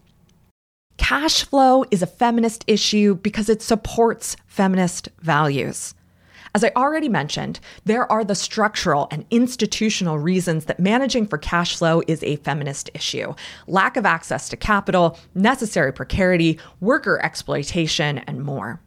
Cash 0.97 1.45
flow 1.45 1.85
is 1.91 2.01
a 2.03 2.07
feminist 2.07 2.65
issue 2.67 3.17
because 3.17 3.51
it 3.51 3.61
supports 3.61 4.37
feminist 4.47 5.11
values. 5.21 5.95
As 6.55 6.63
I 6.63 6.71
already 6.77 7.09
mentioned, 7.09 7.59
there 7.85 8.11
are 8.11 8.25
the 8.25 8.37
structural 8.37 9.09
and 9.11 9.27
institutional 9.31 10.21
reasons 10.21 10.67
that 10.67 10.79
managing 10.79 11.27
for 11.27 11.37
cash 11.37 11.77
flow 11.77 12.01
is 12.07 12.23
a 12.23 12.37
feminist 12.37 12.91
issue 12.95 13.35
lack 13.67 13.97
of 13.97 14.07
access 14.07 14.49
to 14.51 14.57
capital, 14.57 15.19
necessary 15.35 15.93
precarity, 15.93 16.61
worker 16.81 17.21
exploitation, 17.25 18.19
and 18.19 18.45
more. 18.45 18.81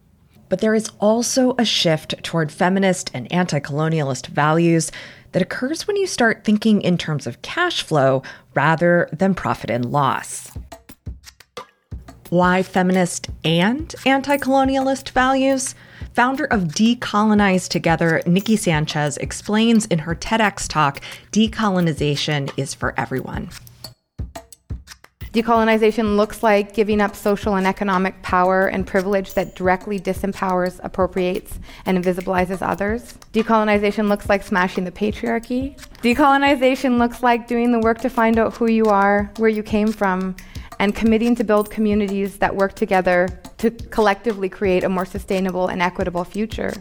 But 0.48 0.60
there 0.60 0.74
is 0.74 0.90
also 0.98 1.54
a 1.58 1.64
shift 1.66 2.22
toward 2.22 2.50
feminist 2.50 3.10
and 3.12 3.30
anti 3.30 3.60
colonialist 3.60 4.28
values 4.28 4.90
that 5.32 5.42
occurs 5.42 5.86
when 5.86 5.96
you 5.96 6.06
start 6.06 6.44
thinking 6.44 6.80
in 6.80 6.96
terms 6.96 7.26
of 7.26 7.42
cash 7.42 7.82
flow 7.82 8.22
rather 8.54 9.10
than 9.12 9.34
profit 9.34 9.68
and 9.68 9.92
loss. 9.92 10.52
Why 12.30 12.62
feminist 12.62 13.28
and 13.44 13.94
anti 14.06 14.38
colonialist 14.38 15.10
values? 15.10 15.74
Founder 16.18 16.46
of 16.46 16.62
Decolonize 16.62 17.68
Together, 17.68 18.20
Nikki 18.26 18.56
Sanchez 18.56 19.18
explains 19.18 19.86
in 19.86 20.00
her 20.00 20.16
TEDx 20.16 20.66
talk 20.66 21.00
Decolonization 21.30 22.50
is 22.56 22.74
for 22.74 22.92
Everyone. 22.96 23.50
Decolonization 25.32 26.16
looks 26.16 26.42
like 26.42 26.74
giving 26.74 27.00
up 27.00 27.14
social 27.14 27.54
and 27.54 27.68
economic 27.68 28.20
power 28.22 28.66
and 28.66 28.84
privilege 28.84 29.34
that 29.34 29.54
directly 29.54 30.00
disempowers, 30.00 30.80
appropriates, 30.82 31.60
and 31.86 31.96
invisibilizes 31.96 32.66
others. 32.68 33.14
Decolonization 33.32 34.08
looks 34.08 34.28
like 34.28 34.42
smashing 34.42 34.82
the 34.82 34.90
patriarchy. 34.90 35.78
Decolonization 36.02 36.98
looks 36.98 37.22
like 37.22 37.46
doing 37.46 37.70
the 37.70 37.78
work 37.78 38.00
to 38.00 38.10
find 38.10 38.38
out 38.38 38.56
who 38.56 38.66
you 38.66 38.86
are, 38.86 39.30
where 39.36 39.50
you 39.50 39.62
came 39.62 39.92
from, 39.92 40.34
and 40.78 40.94
committing 40.94 41.34
to 41.36 41.44
build 41.44 41.70
communities 41.70 42.38
that 42.38 42.54
work 42.54 42.74
together 42.74 43.28
to 43.58 43.70
collectively 43.70 44.48
create 44.48 44.84
a 44.84 44.88
more 44.88 45.04
sustainable 45.04 45.68
and 45.68 45.82
equitable 45.82 46.24
future. 46.24 46.72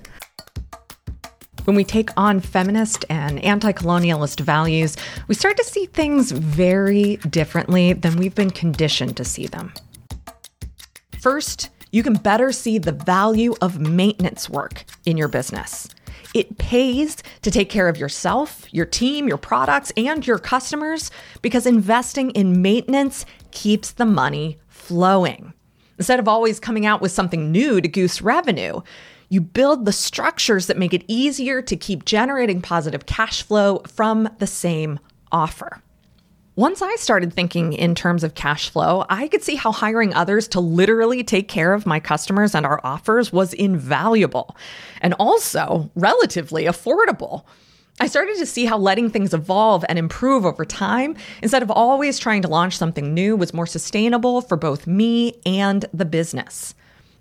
When 1.65 1.75
we 1.75 1.83
take 1.83 2.09
on 2.15 2.39
feminist 2.39 3.03
and 3.09 3.43
anti 3.43 3.73
colonialist 3.73 4.39
values, 4.39 4.95
we 5.27 5.35
start 5.35 5.57
to 5.57 5.65
see 5.65 5.85
things 5.87 6.31
very 6.31 7.17
differently 7.17 7.91
than 7.91 8.15
we've 8.15 8.35
been 8.35 8.51
conditioned 8.51 9.17
to 9.17 9.25
see 9.25 9.47
them. 9.47 9.73
First, 11.19 11.69
you 11.91 12.03
can 12.03 12.13
better 12.13 12.51
see 12.51 12.77
the 12.77 12.93
value 12.93 13.53
of 13.61 13.79
maintenance 13.79 14.49
work 14.49 14.85
in 15.05 15.17
your 15.17 15.27
business. 15.27 15.89
It 16.33 16.57
pays 16.57 17.17
to 17.41 17.51
take 17.51 17.69
care 17.69 17.87
of 17.87 17.97
yourself, 17.97 18.65
your 18.71 18.85
team, 18.85 19.27
your 19.27 19.37
products, 19.37 19.91
and 19.97 20.25
your 20.25 20.39
customers 20.39 21.11
because 21.41 21.65
investing 21.65 22.31
in 22.31 22.61
maintenance 22.61 23.25
keeps 23.51 23.91
the 23.91 24.05
money 24.05 24.57
flowing. 24.67 25.53
Instead 25.97 26.19
of 26.19 26.27
always 26.27 26.59
coming 26.59 26.85
out 26.85 27.01
with 27.01 27.11
something 27.11 27.51
new 27.51 27.81
to 27.81 27.87
goose 27.87 28.21
revenue, 28.21 28.81
you 29.29 29.41
build 29.41 29.85
the 29.85 29.91
structures 29.91 30.67
that 30.67 30.77
make 30.77 30.93
it 30.93 31.03
easier 31.07 31.61
to 31.61 31.75
keep 31.75 32.05
generating 32.05 32.61
positive 32.61 33.05
cash 33.05 33.43
flow 33.43 33.79
from 33.87 34.29
the 34.39 34.47
same 34.47 34.99
offer. 35.31 35.81
Once 36.57 36.81
I 36.81 36.95
started 36.95 37.31
thinking 37.31 37.73
in 37.73 37.93
terms 37.93 38.23
of 38.23 38.33
cash 38.33 38.69
flow, 38.69 39.05
I 39.09 39.27
could 39.27 39.43
see 39.43 39.57
how 39.57 39.71
hiring 39.71 40.11
others 40.15 40.47
to 40.47 40.59
literally 40.59 41.23
take 41.23 41.47
care 41.47 41.71
of 41.71 41.85
my 41.85 41.99
customers 41.99 42.55
and 42.55 42.65
our 42.65 42.81
offers 42.83 43.31
was 43.31 43.53
invaluable 43.53 44.57
and 44.99 45.13
also 45.19 45.91
relatively 45.93 46.63
affordable. 46.63 47.45
I 47.99 48.07
started 48.07 48.37
to 48.37 48.47
see 48.47 48.65
how 48.65 48.79
letting 48.79 49.11
things 49.11 49.35
evolve 49.35 49.85
and 49.87 49.99
improve 49.99 50.47
over 50.47 50.65
time, 50.65 51.15
instead 51.43 51.61
of 51.61 51.69
always 51.69 52.17
trying 52.17 52.41
to 52.41 52.47
launch 52.47 52.75
something 52.75 53.13
new, 53.13 53.35
was 53.35 53.53
more 53.53 53.67
sustainable 53.67 54.41
for 54.41 54.57
both 54.57 54.87
me 54.87 55.35
and 55.45 55.85
the 55.93 56.05
business. 56.05 56.73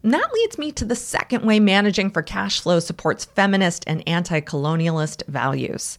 And 0.03 0.14
that 0.14 0.33
leads 0.33 0.57
me 0.57 0.72
to 0.72 0.87
the 0.87 0.96
second 0.96 1.44
way 1.44 1.61
managing 1.61 2.09
for 2.09 2.22
cash 2.22 2.61
flow 2.61 2.81
supports 2.81 3.27
feminist 3.27 3.85
and 3.87 4.03
anti 4.09 4.40
colonialist 4.40 5.27
values. 5.27 5.99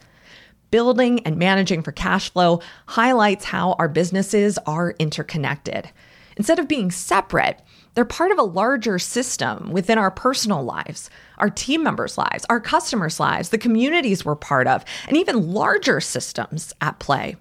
Building 0.70 1.22
and 1.22 1.38
managing 1.38 1.82
for 1.82 1.94
cash 1.94 2.32
flow 2.32 2.62
highlights 2.88 3.46
how 3.46 3.74
our 3.74 3.88
businesses 3.88 4.58
are 4.66 4.96
interconnected. 5.00 5.90
Instead 6.36 6.60
of 6.60 6.68
being 6.68 6.92
separate, 6.92 7.62
they're 7.94 8.06
part 8.06 8.32
of 8.32 8.38
a 8.38 8.44
larger 8.44 9.00
system 9.00 9.72
within 9.72 9.98
our 9.98 10.12
personal 10.12 10.64
lives, 10.64 11.10
our 11.38 11.50
team 11.50 11.84
members' 11.84 12.18
lives, 12.18 12.46
our 12.50 12.60
customers' 12.60 13.20
lives, 13.20 13.50
the 13.50 13.58
communities 13.58 14.24
we're 14.24 14.36
part 14.36 14.68
of, 14.68 14.84
and 15.08 15.18
even 15.18 15.52
larger 15.52 16.00
systems 16.00 16.74
at 16.82 17.00
play. 17.00 17.38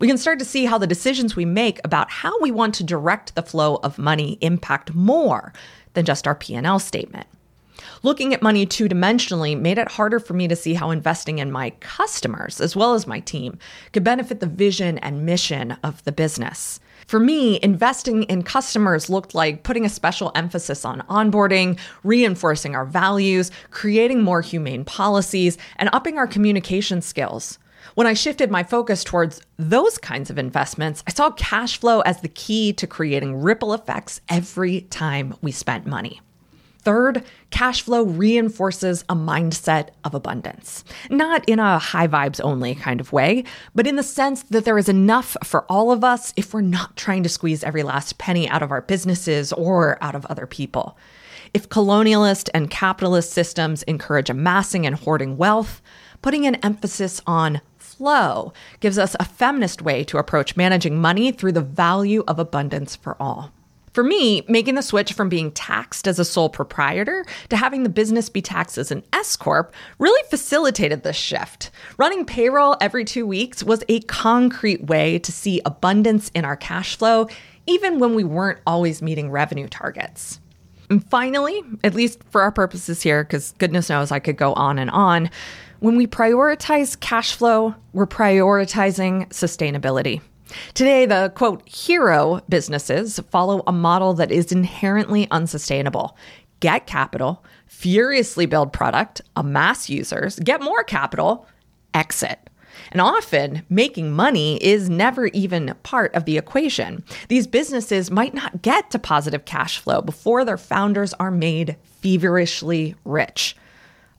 We 0.00 0.08
can 0.08 0.18
start 0.18 0.40
to 0.40 0.44
see 0.44 0.66
how 0.66 0.76
the 0.76 0.86
decisions 0.86 1.36
we 1.36 1.44
make 1.44 1.80
about 1.84 2.10
how 2.10 2.38
we 2.40 2.50
want 2.50 2.74
to 2.74 2.84
direct 2.84 3.34
the 3.34 3.42
flow 3.42 3.76
of 3.76 3.98
money 3.98 4.36
impact 4.40 4.94
more 4.94 5.52
than 5.94 6.04
just 6.04 6.26
our 6.26 6.34
P&L 6.34 6.78
statement. 6.80 7.26
Looking 8.02 8.32
at 8.32 8.42
money 8.42 8.66
two 8.66 8.88
dimensionally 8.88 9.58
made 9.58 9.78
it 9.78 9.92
harder 9.92 10.20
for 10.20 10.34
me 10.34 10.48
to 10.48 10.56
see 10.56 10.74
how 10.74 10.90
investing 10.90 11.38
in 11.38 11.50
my 11.50 11.70
customers, 11.80 12.60
as 12.60 12.76
well 12.76 12.94
as 12.94 13.06
my 13.06 13.20
team, 13.20 13.58
could 13.92 14.04
benefit 14.04 14.40
the 14.40 14.46
vision 14.46 14.98
and 14.98 15.26
mission 15.26 15.76
of 15.82 16.02
the 16.04 16.12
business. 16.12 16.80
For 17.06 17.20
me, 17.20 17.58
investing 17.62 18.22
in 18.24 18.42
customers 18.42 19.10
looked 19.10 19.34
like 19.34 19.62
putting 19.62 19.84
a 19.84 19.90
special 19.90 20.32
emphasis 20.34 20.84
on 20.84 21.02
onboarding, 21.02 21.78
reinforcing 22.02 22.74
our 22.74 22.86
values, 22.86 23.50
creating 23.70 24.22
more 24.22 24.40
humane 24.40 24.84
policies, 24.84 25.58
and 25.76 25.90
upping 25.92 26.16
our 26.16 26.26
communication 26.26 27.02
skills. 27.02 27.58
When 27.94 28.06
I 28.06 28.14
shifted 28.14 28.50
my 28.50 28.62
focus 28.62 29.04
towards 29.04 29.42
those 29.58 29.98
kinds 29.98 30.30
of 30.30 30.38
investments, 30.38 31.04
I 31.06 31.10
saw 31.10 31.30
cash 31.32 31.78
flow 31.78 32.00
as 32.00 32.22
the 32.22 32.28
key 32.28 32.72
to 32.72 32.86
creating 32.86 33.36
ripple 33.36 33.74
effects 33.74 34.22
every 34.28 34.82
time 34.82 35.34
we 35.42 35.52
spent 35.52 35.86
money. 35.86 36.20
Third, 36.84 37.24
cash 37.50 37.80
flow 37.80 38.02
reinforces 38.02 39.04
a 39.08 39.14
mindset 39.14 39.88
of 40.04 40.14
abundance. 40.14 40.84
Not 41.08 41.48
in 41.48 41.58
a 41.58 41.78
high 41.78 42.06
vibes 42.06 42.42
only 42.44 42.74
kind 42.74 43.00
of 43.00 43.10
way, 43.10 43.44
but 43.74 43.86
in 43.86 43.96
the 43.96 44.02
sense 44.02 44.42
that 44.44 44.66
there 44.66 44.76
is 44.76 44.90
enough 44.90 45.34
for 45.42 45.64
all 45.70 45.90
of 45.90 46.04
us 46.04 46.34
if 46.36 46.52
we're 46.52 46.60
not 46.60 46.94
trying 46.96 47.22
to 47.22 47.28
squeeze 47.30 47.64
every 47.64 47.82
last 47.82 48.18
penny 48.18 48.46
out 48.50 48.62
of 48.62 48.70
our 48.70 48.82
businesses 48.82 49.50
or 49.54 49.96
out 50.02 50.14
of 50.14 50.26
other 50.26 50.46
people. 50.46 50.98
If 51.54 51.70
colonialist 51.70 52.50
and 52.52 52.68
capitalist 52.68 53.32
systems 53.32 53.82
encourage 53.84 54.28
amassing 54.28 54.84
and 54.84 54.96
hoarding 54.96 55.38
wealth, 55.38 55.80
putting 56.20 56.46
an 56.46 56.56
emphasis 56.56 57.22
on 57.26 57.62
flow 57.78 58.52
gives 58.80 58.98
us 58.98 59.16
a 59.18 59.24
feminist 59.24 59.80
way 59.80 60.04
to 60.04 60.18
approach 60.18 60.56
managing 60.56 61.00
money 61.00 61.32
through 61.32 61.52
the 61.52 61.62
value 61.62 62.24
of 62.28 62.38
abundance 62.38 62.94
for 62.94 63.16
all. 63.18 63.52
For 63.94 64.02
me, 64.02 64.42
making 64.48 64.74
the 64.74 64.82
switch 64.82 65.12
from 65.12 65.28
being 65.28 65.52
taxed 65.52 66.08
as 66.08 66.18
a 66.18 66.24
sole 66.24 66.48
proprietor 66.48 67.24
to 67.48 67.56
having 67.56 67.84
the 67.84 67.88
business 67.88 68.28
be 68.28 68.42
taxed 68.42 68.76
as 68.76 68.90
an 68.90 69.04
S 69.12 69.36
Corp 69.36 69.72
really 70.00 70.20
facilitated 70.28 71.04
this 71.04 71.14
shift. 71.14 71.70
Running 71.96 72.26
payroll 72.26 72.76
every 72.80 73.04
two 73.04 73.24
weeks 73.24 73.62
was 73.62 73.84
a 73.88 74.00
concrete 74.00 74.84
way 74.84 75.20
to 75.20 75.30
see 75.30 75.62
abundance 75.64 76.28
in 76.34 76.44
our 76.44 76.56
cash 76.56 76.96
flow, 76.96 77.28
even 77.68 78.00
when 78.00 78.16
we 78.16 78.24
weren't 78.24 78.58
always 78.66 79.00
meeting 79.00 79.30
revenue 79.30 79.68
targets. 79.68 80.40
And 80.90 81.08
finally, 81.08 81.62
at 81.84 81.94
least 81.94 82.20
for 82.30 82.42
our 82.42 82.50
purposes 82.50 83.00
here, 83.00 83.22
because 83.22 83.54
goodness 83.58 83.88
knows 83.88 84.10
I 84.10 84.18
could 84.18 84.36
go 84.36 84.54
on 84.54 84.80
and 84.80 84.90
on, 84.90 85.30
when 85.78 85.96
we 85.96 86.08
prioritize 86.08 86.98
cash 86.98 87.36
flow, 87.36 87.76
we're 87.92 88.08
prioritizing 88.08 89.28
sustainability. 89.28 90.20
Today, 90.74 91.06
the 91.06 91.32
quote, 91.34 91.68
hero 91.68 92.40
businesses 92.48 93.18
follow 93.30 93.62
a 93.66 93.72
model 93.72 94.14
that 94.14 94.32
is 94.32 94.52
inherently 94.52 95.28
unsustainable. 95.30 96.16
Get 96.60 96.86
capital, 96.86 97.44
furiously 97.66 98.46
build 98.46 98.72
product, 98.72 99.20
amass 99.36 99.88
users, 99.88 100.38
get 100.38 100.62
more 100.62 100.82
capital, 100.84 101.46
exit. 101.92 102.38
And 102.90 103.00
often, 103.00 103.62
making 103.68 104.12
money 104.12 104.62
is 104.62 104.90
never 104.90 105.26
even 105.28 105.74
part 105.82 106.14
of 106.14 106.24
the 106.24 106.38
equation. 106.38 107.04
These 107.28 107.46
businesses 107.46 108.10
might 108.10 108.34
not 108.34 108.62
get 108.62 108.90
to 108.90 108.98
positive 108.98 109.44
cash 109.44 109.78
flow 109.78 110.00
before 110.02 110.44
their 110.44 110.58
founders 110.58 111.14
are 111.14 111.30
made 111.30 111.76
feverishly 112.00 112.94
rich. 113.04 113.56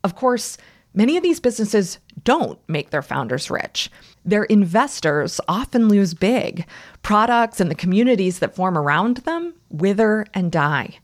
Of 0.03 0.15
course, 0.15 0.57
Many 0.97 1.17
of 1.17 1.23
these 1.23 1.41
businesses 1.41 1.99
don't 2.25 2.59
make 2.67 2.89
their 2.89 3.01
founders 3.01 3.49
rich. 3.49 3.89
Their 4.25 4.43
investors 4.43 5.39
often 5.47 5.87
lose 5.87 6.13
big. 6.13 6.65
Products 7.01 7.61
and 7.61 7.71
the 7.71 7.75
communities 7.75 8.39
that 8.39 8.55
form 8.55 8.77
around 8.77 9.17
them 9.17 9.53
wither 9.69 10.25
and 10.33 10.51
die. 10.51 10.99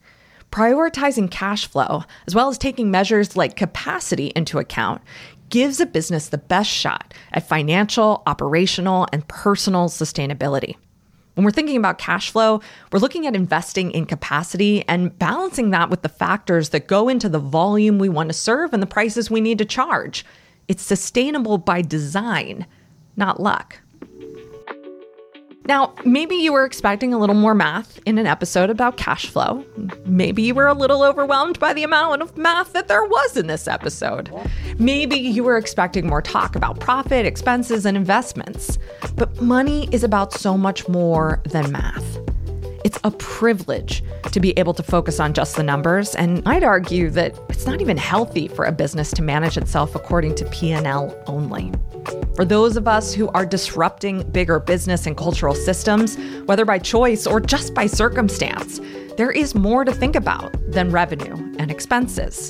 Prioritizing 0.51 1.31
cash 1.31 1.65
flow, 1.65 2.03
as 2.27 2.35
well 2.35 2.49
as 2.49 2.57
taking 2.57 2.91
measures 2.91 3.37
like 3.37 3.55
capacity 3.55 4.33
into 4.35 4.59
account, 4.59 5.01
gives 5.49 5.79
a 5.79 5.85
business 5.85 6.27
the 6.27 6.37
best 6.37 6.69
shot 6.69 7.13
at 7.31 7.47
financial, 7.47 8.23
operational, 8.25 9.07
and 9.13 9.27
personal 9.27 9.87
sustainability. 9.87 10.75
When 11.35 11.45
we're 11.45 11.51
thinking 11.51 11.77
about 11.77 11.97
cash 11.97 12.31
flow, 12.31 12.61
we're 12.91 12.99
looking 12.99 13.25
at 13.25 13.35
investing 13.35 13.91
in 13.91 14.05
capacity 14.05 14.83
and 14.87 15.17
balancing 15.17 15.69
that 15.69 15.89
with 15.89 16.01
the 16.01 16.09
factors 16.09 16.69
that 16.69 16.87
go 16.87 17.07
into 17.07 17.29
the 17.29 17.39
volume 17.39 17.99
we 17.99 18.09
want 18.09 18.29
to 18.29 18.33
serve 18.33 18.73
and 18.73 18.83
the 18.83 18.87
prices 18.87 19.31
we 19.31 19.39
need 19.39 19.57
to 19.59 19.65
charge. 19.65 20.25
It's 20.71 20.83
sustainable 20.83 21.57
by 21.57 21.81
design, 21.81 22.65
not 23.17 23.41
luck. 23.41 23.81
Now, 25.65 25.93
maybe 26.05 26.35
you 26.35 26.53
were 26.53 26.63
expecting 26.63 27.13
a 27.13 27.17
little 27.17 27.35
more 27.35 27.53
math 27.53 27.99
in 28.05 28.17
an 28.17 28.25
episode 28.25 28.69
about 28.69 28.95
cash 28.95 29.25
flow. 29.25 29.65
Maybe 30.05 30.43
you 30.43 30.55
were 30.55 30.67
a 30.67 30.73
little 30.73 31.03
overwhelmed 31.03 31.59
by 31.59 31.73
the 31.73 31.83
amount 31.83 32.21
of 32.21 32.37
math 32.37 32.71
that 32.71 32.87
there 32.87 33.03
was 33.03 33.35
in 33.35 33.47
this 33.47 33.67
episode. 33.67 34.31
Maybe 34.79 35.17
you 35.17 35.43
were 35.43 35.57
expecting 35.57 36.07
more 36.07 36.21
talk 36.21 36.55
about 36.55 36.79
profit, 36.79 37.25
expenses, 37.25 37.85
and 37.85 37.97
investments. 37.97 38.79
But 39.17 39.41
money 39.41 39.89
is 39.91 40.05
about 40.05 40.31
so 40.31 40.57
much 40.57 40.87
more 40.87 41.41
than 41.49 41.69
math. 41.73 42.10
It's 42.83 42.99
a 43.03 43.11
privilege 43.11 44.03
to 44.31 44.39
be 44.39 44.57
able 44.57 44.73
to 44.73 44.83
focus 44.83 45.19
on 45.19 45.33
just 45.33 45.55
the 45.55 45.63
numbers, 45.63 46.15
and 46.15 46.41
I'd 46.47 46.63
argue 46.63 47.09
that 47.11 47.37
it's 47.49 47.65
not 47.65 47.81
even 47.81 47.97
healthy 47.97 48.47
for 48.47 48.65
a 48.65 48.71
business 48.71 49.11
to 49.11 49.21
manage 49.21 49.57
itself 49.57 49.93
according 49.95 50.35
to 50.35 50.45
P&L 50.45 51.15
only. 51.27 51.71
For 52.35 52.45
those 52.45 52.77
of 52.77 52.87
us 52.87 53.13
who 53.13 53.27
are 53.29 53.45
disrupting 53.45 54.23
bigger 54.31 54.59
business 54.59 55.05
and 55.05 55.15
cultural 55.15 55.53
systems, 55.53 56.17
whether 56.45 56.65
by 56.65 56.79
choice 56.79 57.27
or 57.27 57.39
just 57.39 57.73
by 57.73 57.85
circumstance, 57.85 58.79
there 59.21 59.29
is 59.29 59.53
more 59.53 59.85
to 59.85 59.93
think 59.93 60.15
about 60.15 60.51
than 60.71 60.89
revenue 60.89 61.35
and 61.59 61.69
expenses. 61.69 62.49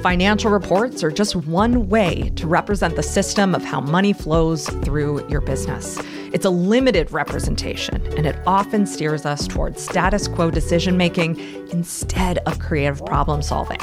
Financial 0.00 0.50
reports 0.50 1.04
are 1.04 1.10
just 1.10 1.36
one 1.36 1.90
way 1.90 2.32
to 2.36 2.46
represent 2.46 2.96
the 2.96 3.02
system 3.02 3.54
of 3.54 3.62
how 3.62 3.82
money 3.82 4.14
flows 4.14 4.66
through 4.82 5.28
your 5.28 5.42
business. 5.42 5.98
It's 6.32 6.46
a 6.46 6.48
limited 6.48 7.12
representation, 7.12 7.96
and 8.16 8.26
it 8.26 8.34
often 8.46 8.86
steers 8.86 9.26
us 9.26 9.46
towards 9.46 9.82
status 9.82 10.26
quo 10.26 10.50
decision 10.50 10.96
making 10.96 11.38
instead 11.70 12.38
of 12.46 12.60
creative 12.60 13.04
problem 13.04 13.42
solving. 13.42 13.80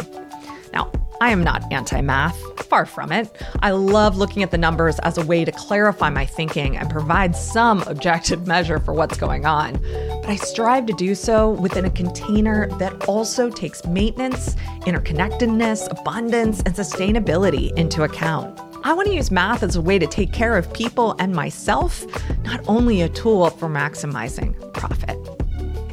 Now, 0.74 0.92
I 1.24 1.30
am 1.30 1.42
not 1.42 1.64
anti 1.72 2.02
math, 2.02 2.38
far 2.66 2.86
from 2.86 3.14
it. 3.14 3.32
I 3.62 3.72
love 3.72 4.18
looking 4.18 4.44
at 4.44 4.52
the 4.52 4.58
numbers 4.58 5.00
as 5.00 5.18
a 5.18 5.26
way 5.26 5.46
to 5.46 5.54
clarify 5.54 6.10
my 6.10 6.26
thinking 6.26 6.76
and 6.76 6.90
provide 6.90 7.34
some 7.34 7.82
objective 7.84 8.46
measure 8.54 8.78
for 8.78 8.94
what's 8.94 9.16
going 9.16 9.46
on. 9.46 9.80
But 10.20 10.30
I 10.30 10.36
strive 10.36 10.86
to 10.88 10.94
do 10.94 11.16
so 11.16 11.52
within 11.52 11.86
a 11.86 11.90
container 11.90 12.68
that 12.78 13.08
also 13.08 13.50
takes 13.50 13.86
maintenance, 13.86 14.56
interconnectedness, 14.82 15.90
abundance, 15.98 16.62
and 16.64 16.76
sustainability 16.76 17.74
into 17.78 18.04
account. 18.04 18.60
I 18.84 18.92
want 18.92 19.08
to 19.08 19.16
use 19.16 19.32
math 19.32 19.64
as 19.64 19.78
a 19.78 19.82
way 19.82 19.98
to 20.00 20.08
take 20.08 20.34
care 20.34 20.58
of 20.58 20.74
people 20.74 21.16
and 21.20 21.34
myself, 21.34 22.06
not 22.44 22.60
only 22.68 23.00
a 23.00 23.08
tool 23.08 23.50
for 23.50 23.70
maximizing 23.70 24.74
profit. 24.74 25.23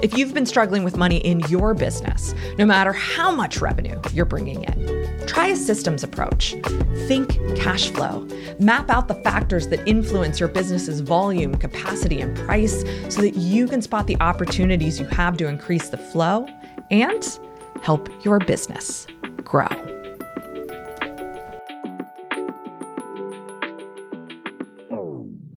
If 0.03 0.17
you've 0.17 0.33
been 0.33 0.47
struggling 0.47 0.83
with 0.83 0.97
money 0.97 1.19
in 1.19 1.41
your 1.41 1.75
business, 1.75 2.35
no 2.57 2.65
matter 2.65 2.91
how 2.91 3.31
much 3.31 3.61
revenue 3.61 4.01
you're 4.15 4.25
bringing 4.25 4.65
in, 4.65 5.27
try 5.27 5.49
a 5.49 5.57
systems 5.57 6.03
approach. 6.03 6.55
Think 7.07 7.39
cash 7.55 7.91
flow. 7.91 8.27
Map 8.59 8.89
out 8.89 9.09
the 9.09 9.15
factors 9.17 9.69
that 9.69 9.87
influence 9.87 10.41
your 10.41 10.49
business's 10.49 11.01
volume, 11.01 11.55
capacity, 11.55 12.23
and 12.23 12.35
price 12.39 12.83
so 13.11 13.21
that 13.21 13.37
you 13.37 13.69
can 13.69 13.83
spot 13.83 14.07
the 14.07 14.17
opportunities 14.21 14.99
you 14.99 15.05
have 15.07 15.37
to 15.37 15.47
increase 15.47 15.91
the 15.91 15.99
flow 15.99 16.49
and 16.91 17.39
help 17.83 18.09
your 18.25 18.39
business 18.39 19.07
grow. 19.45 20.00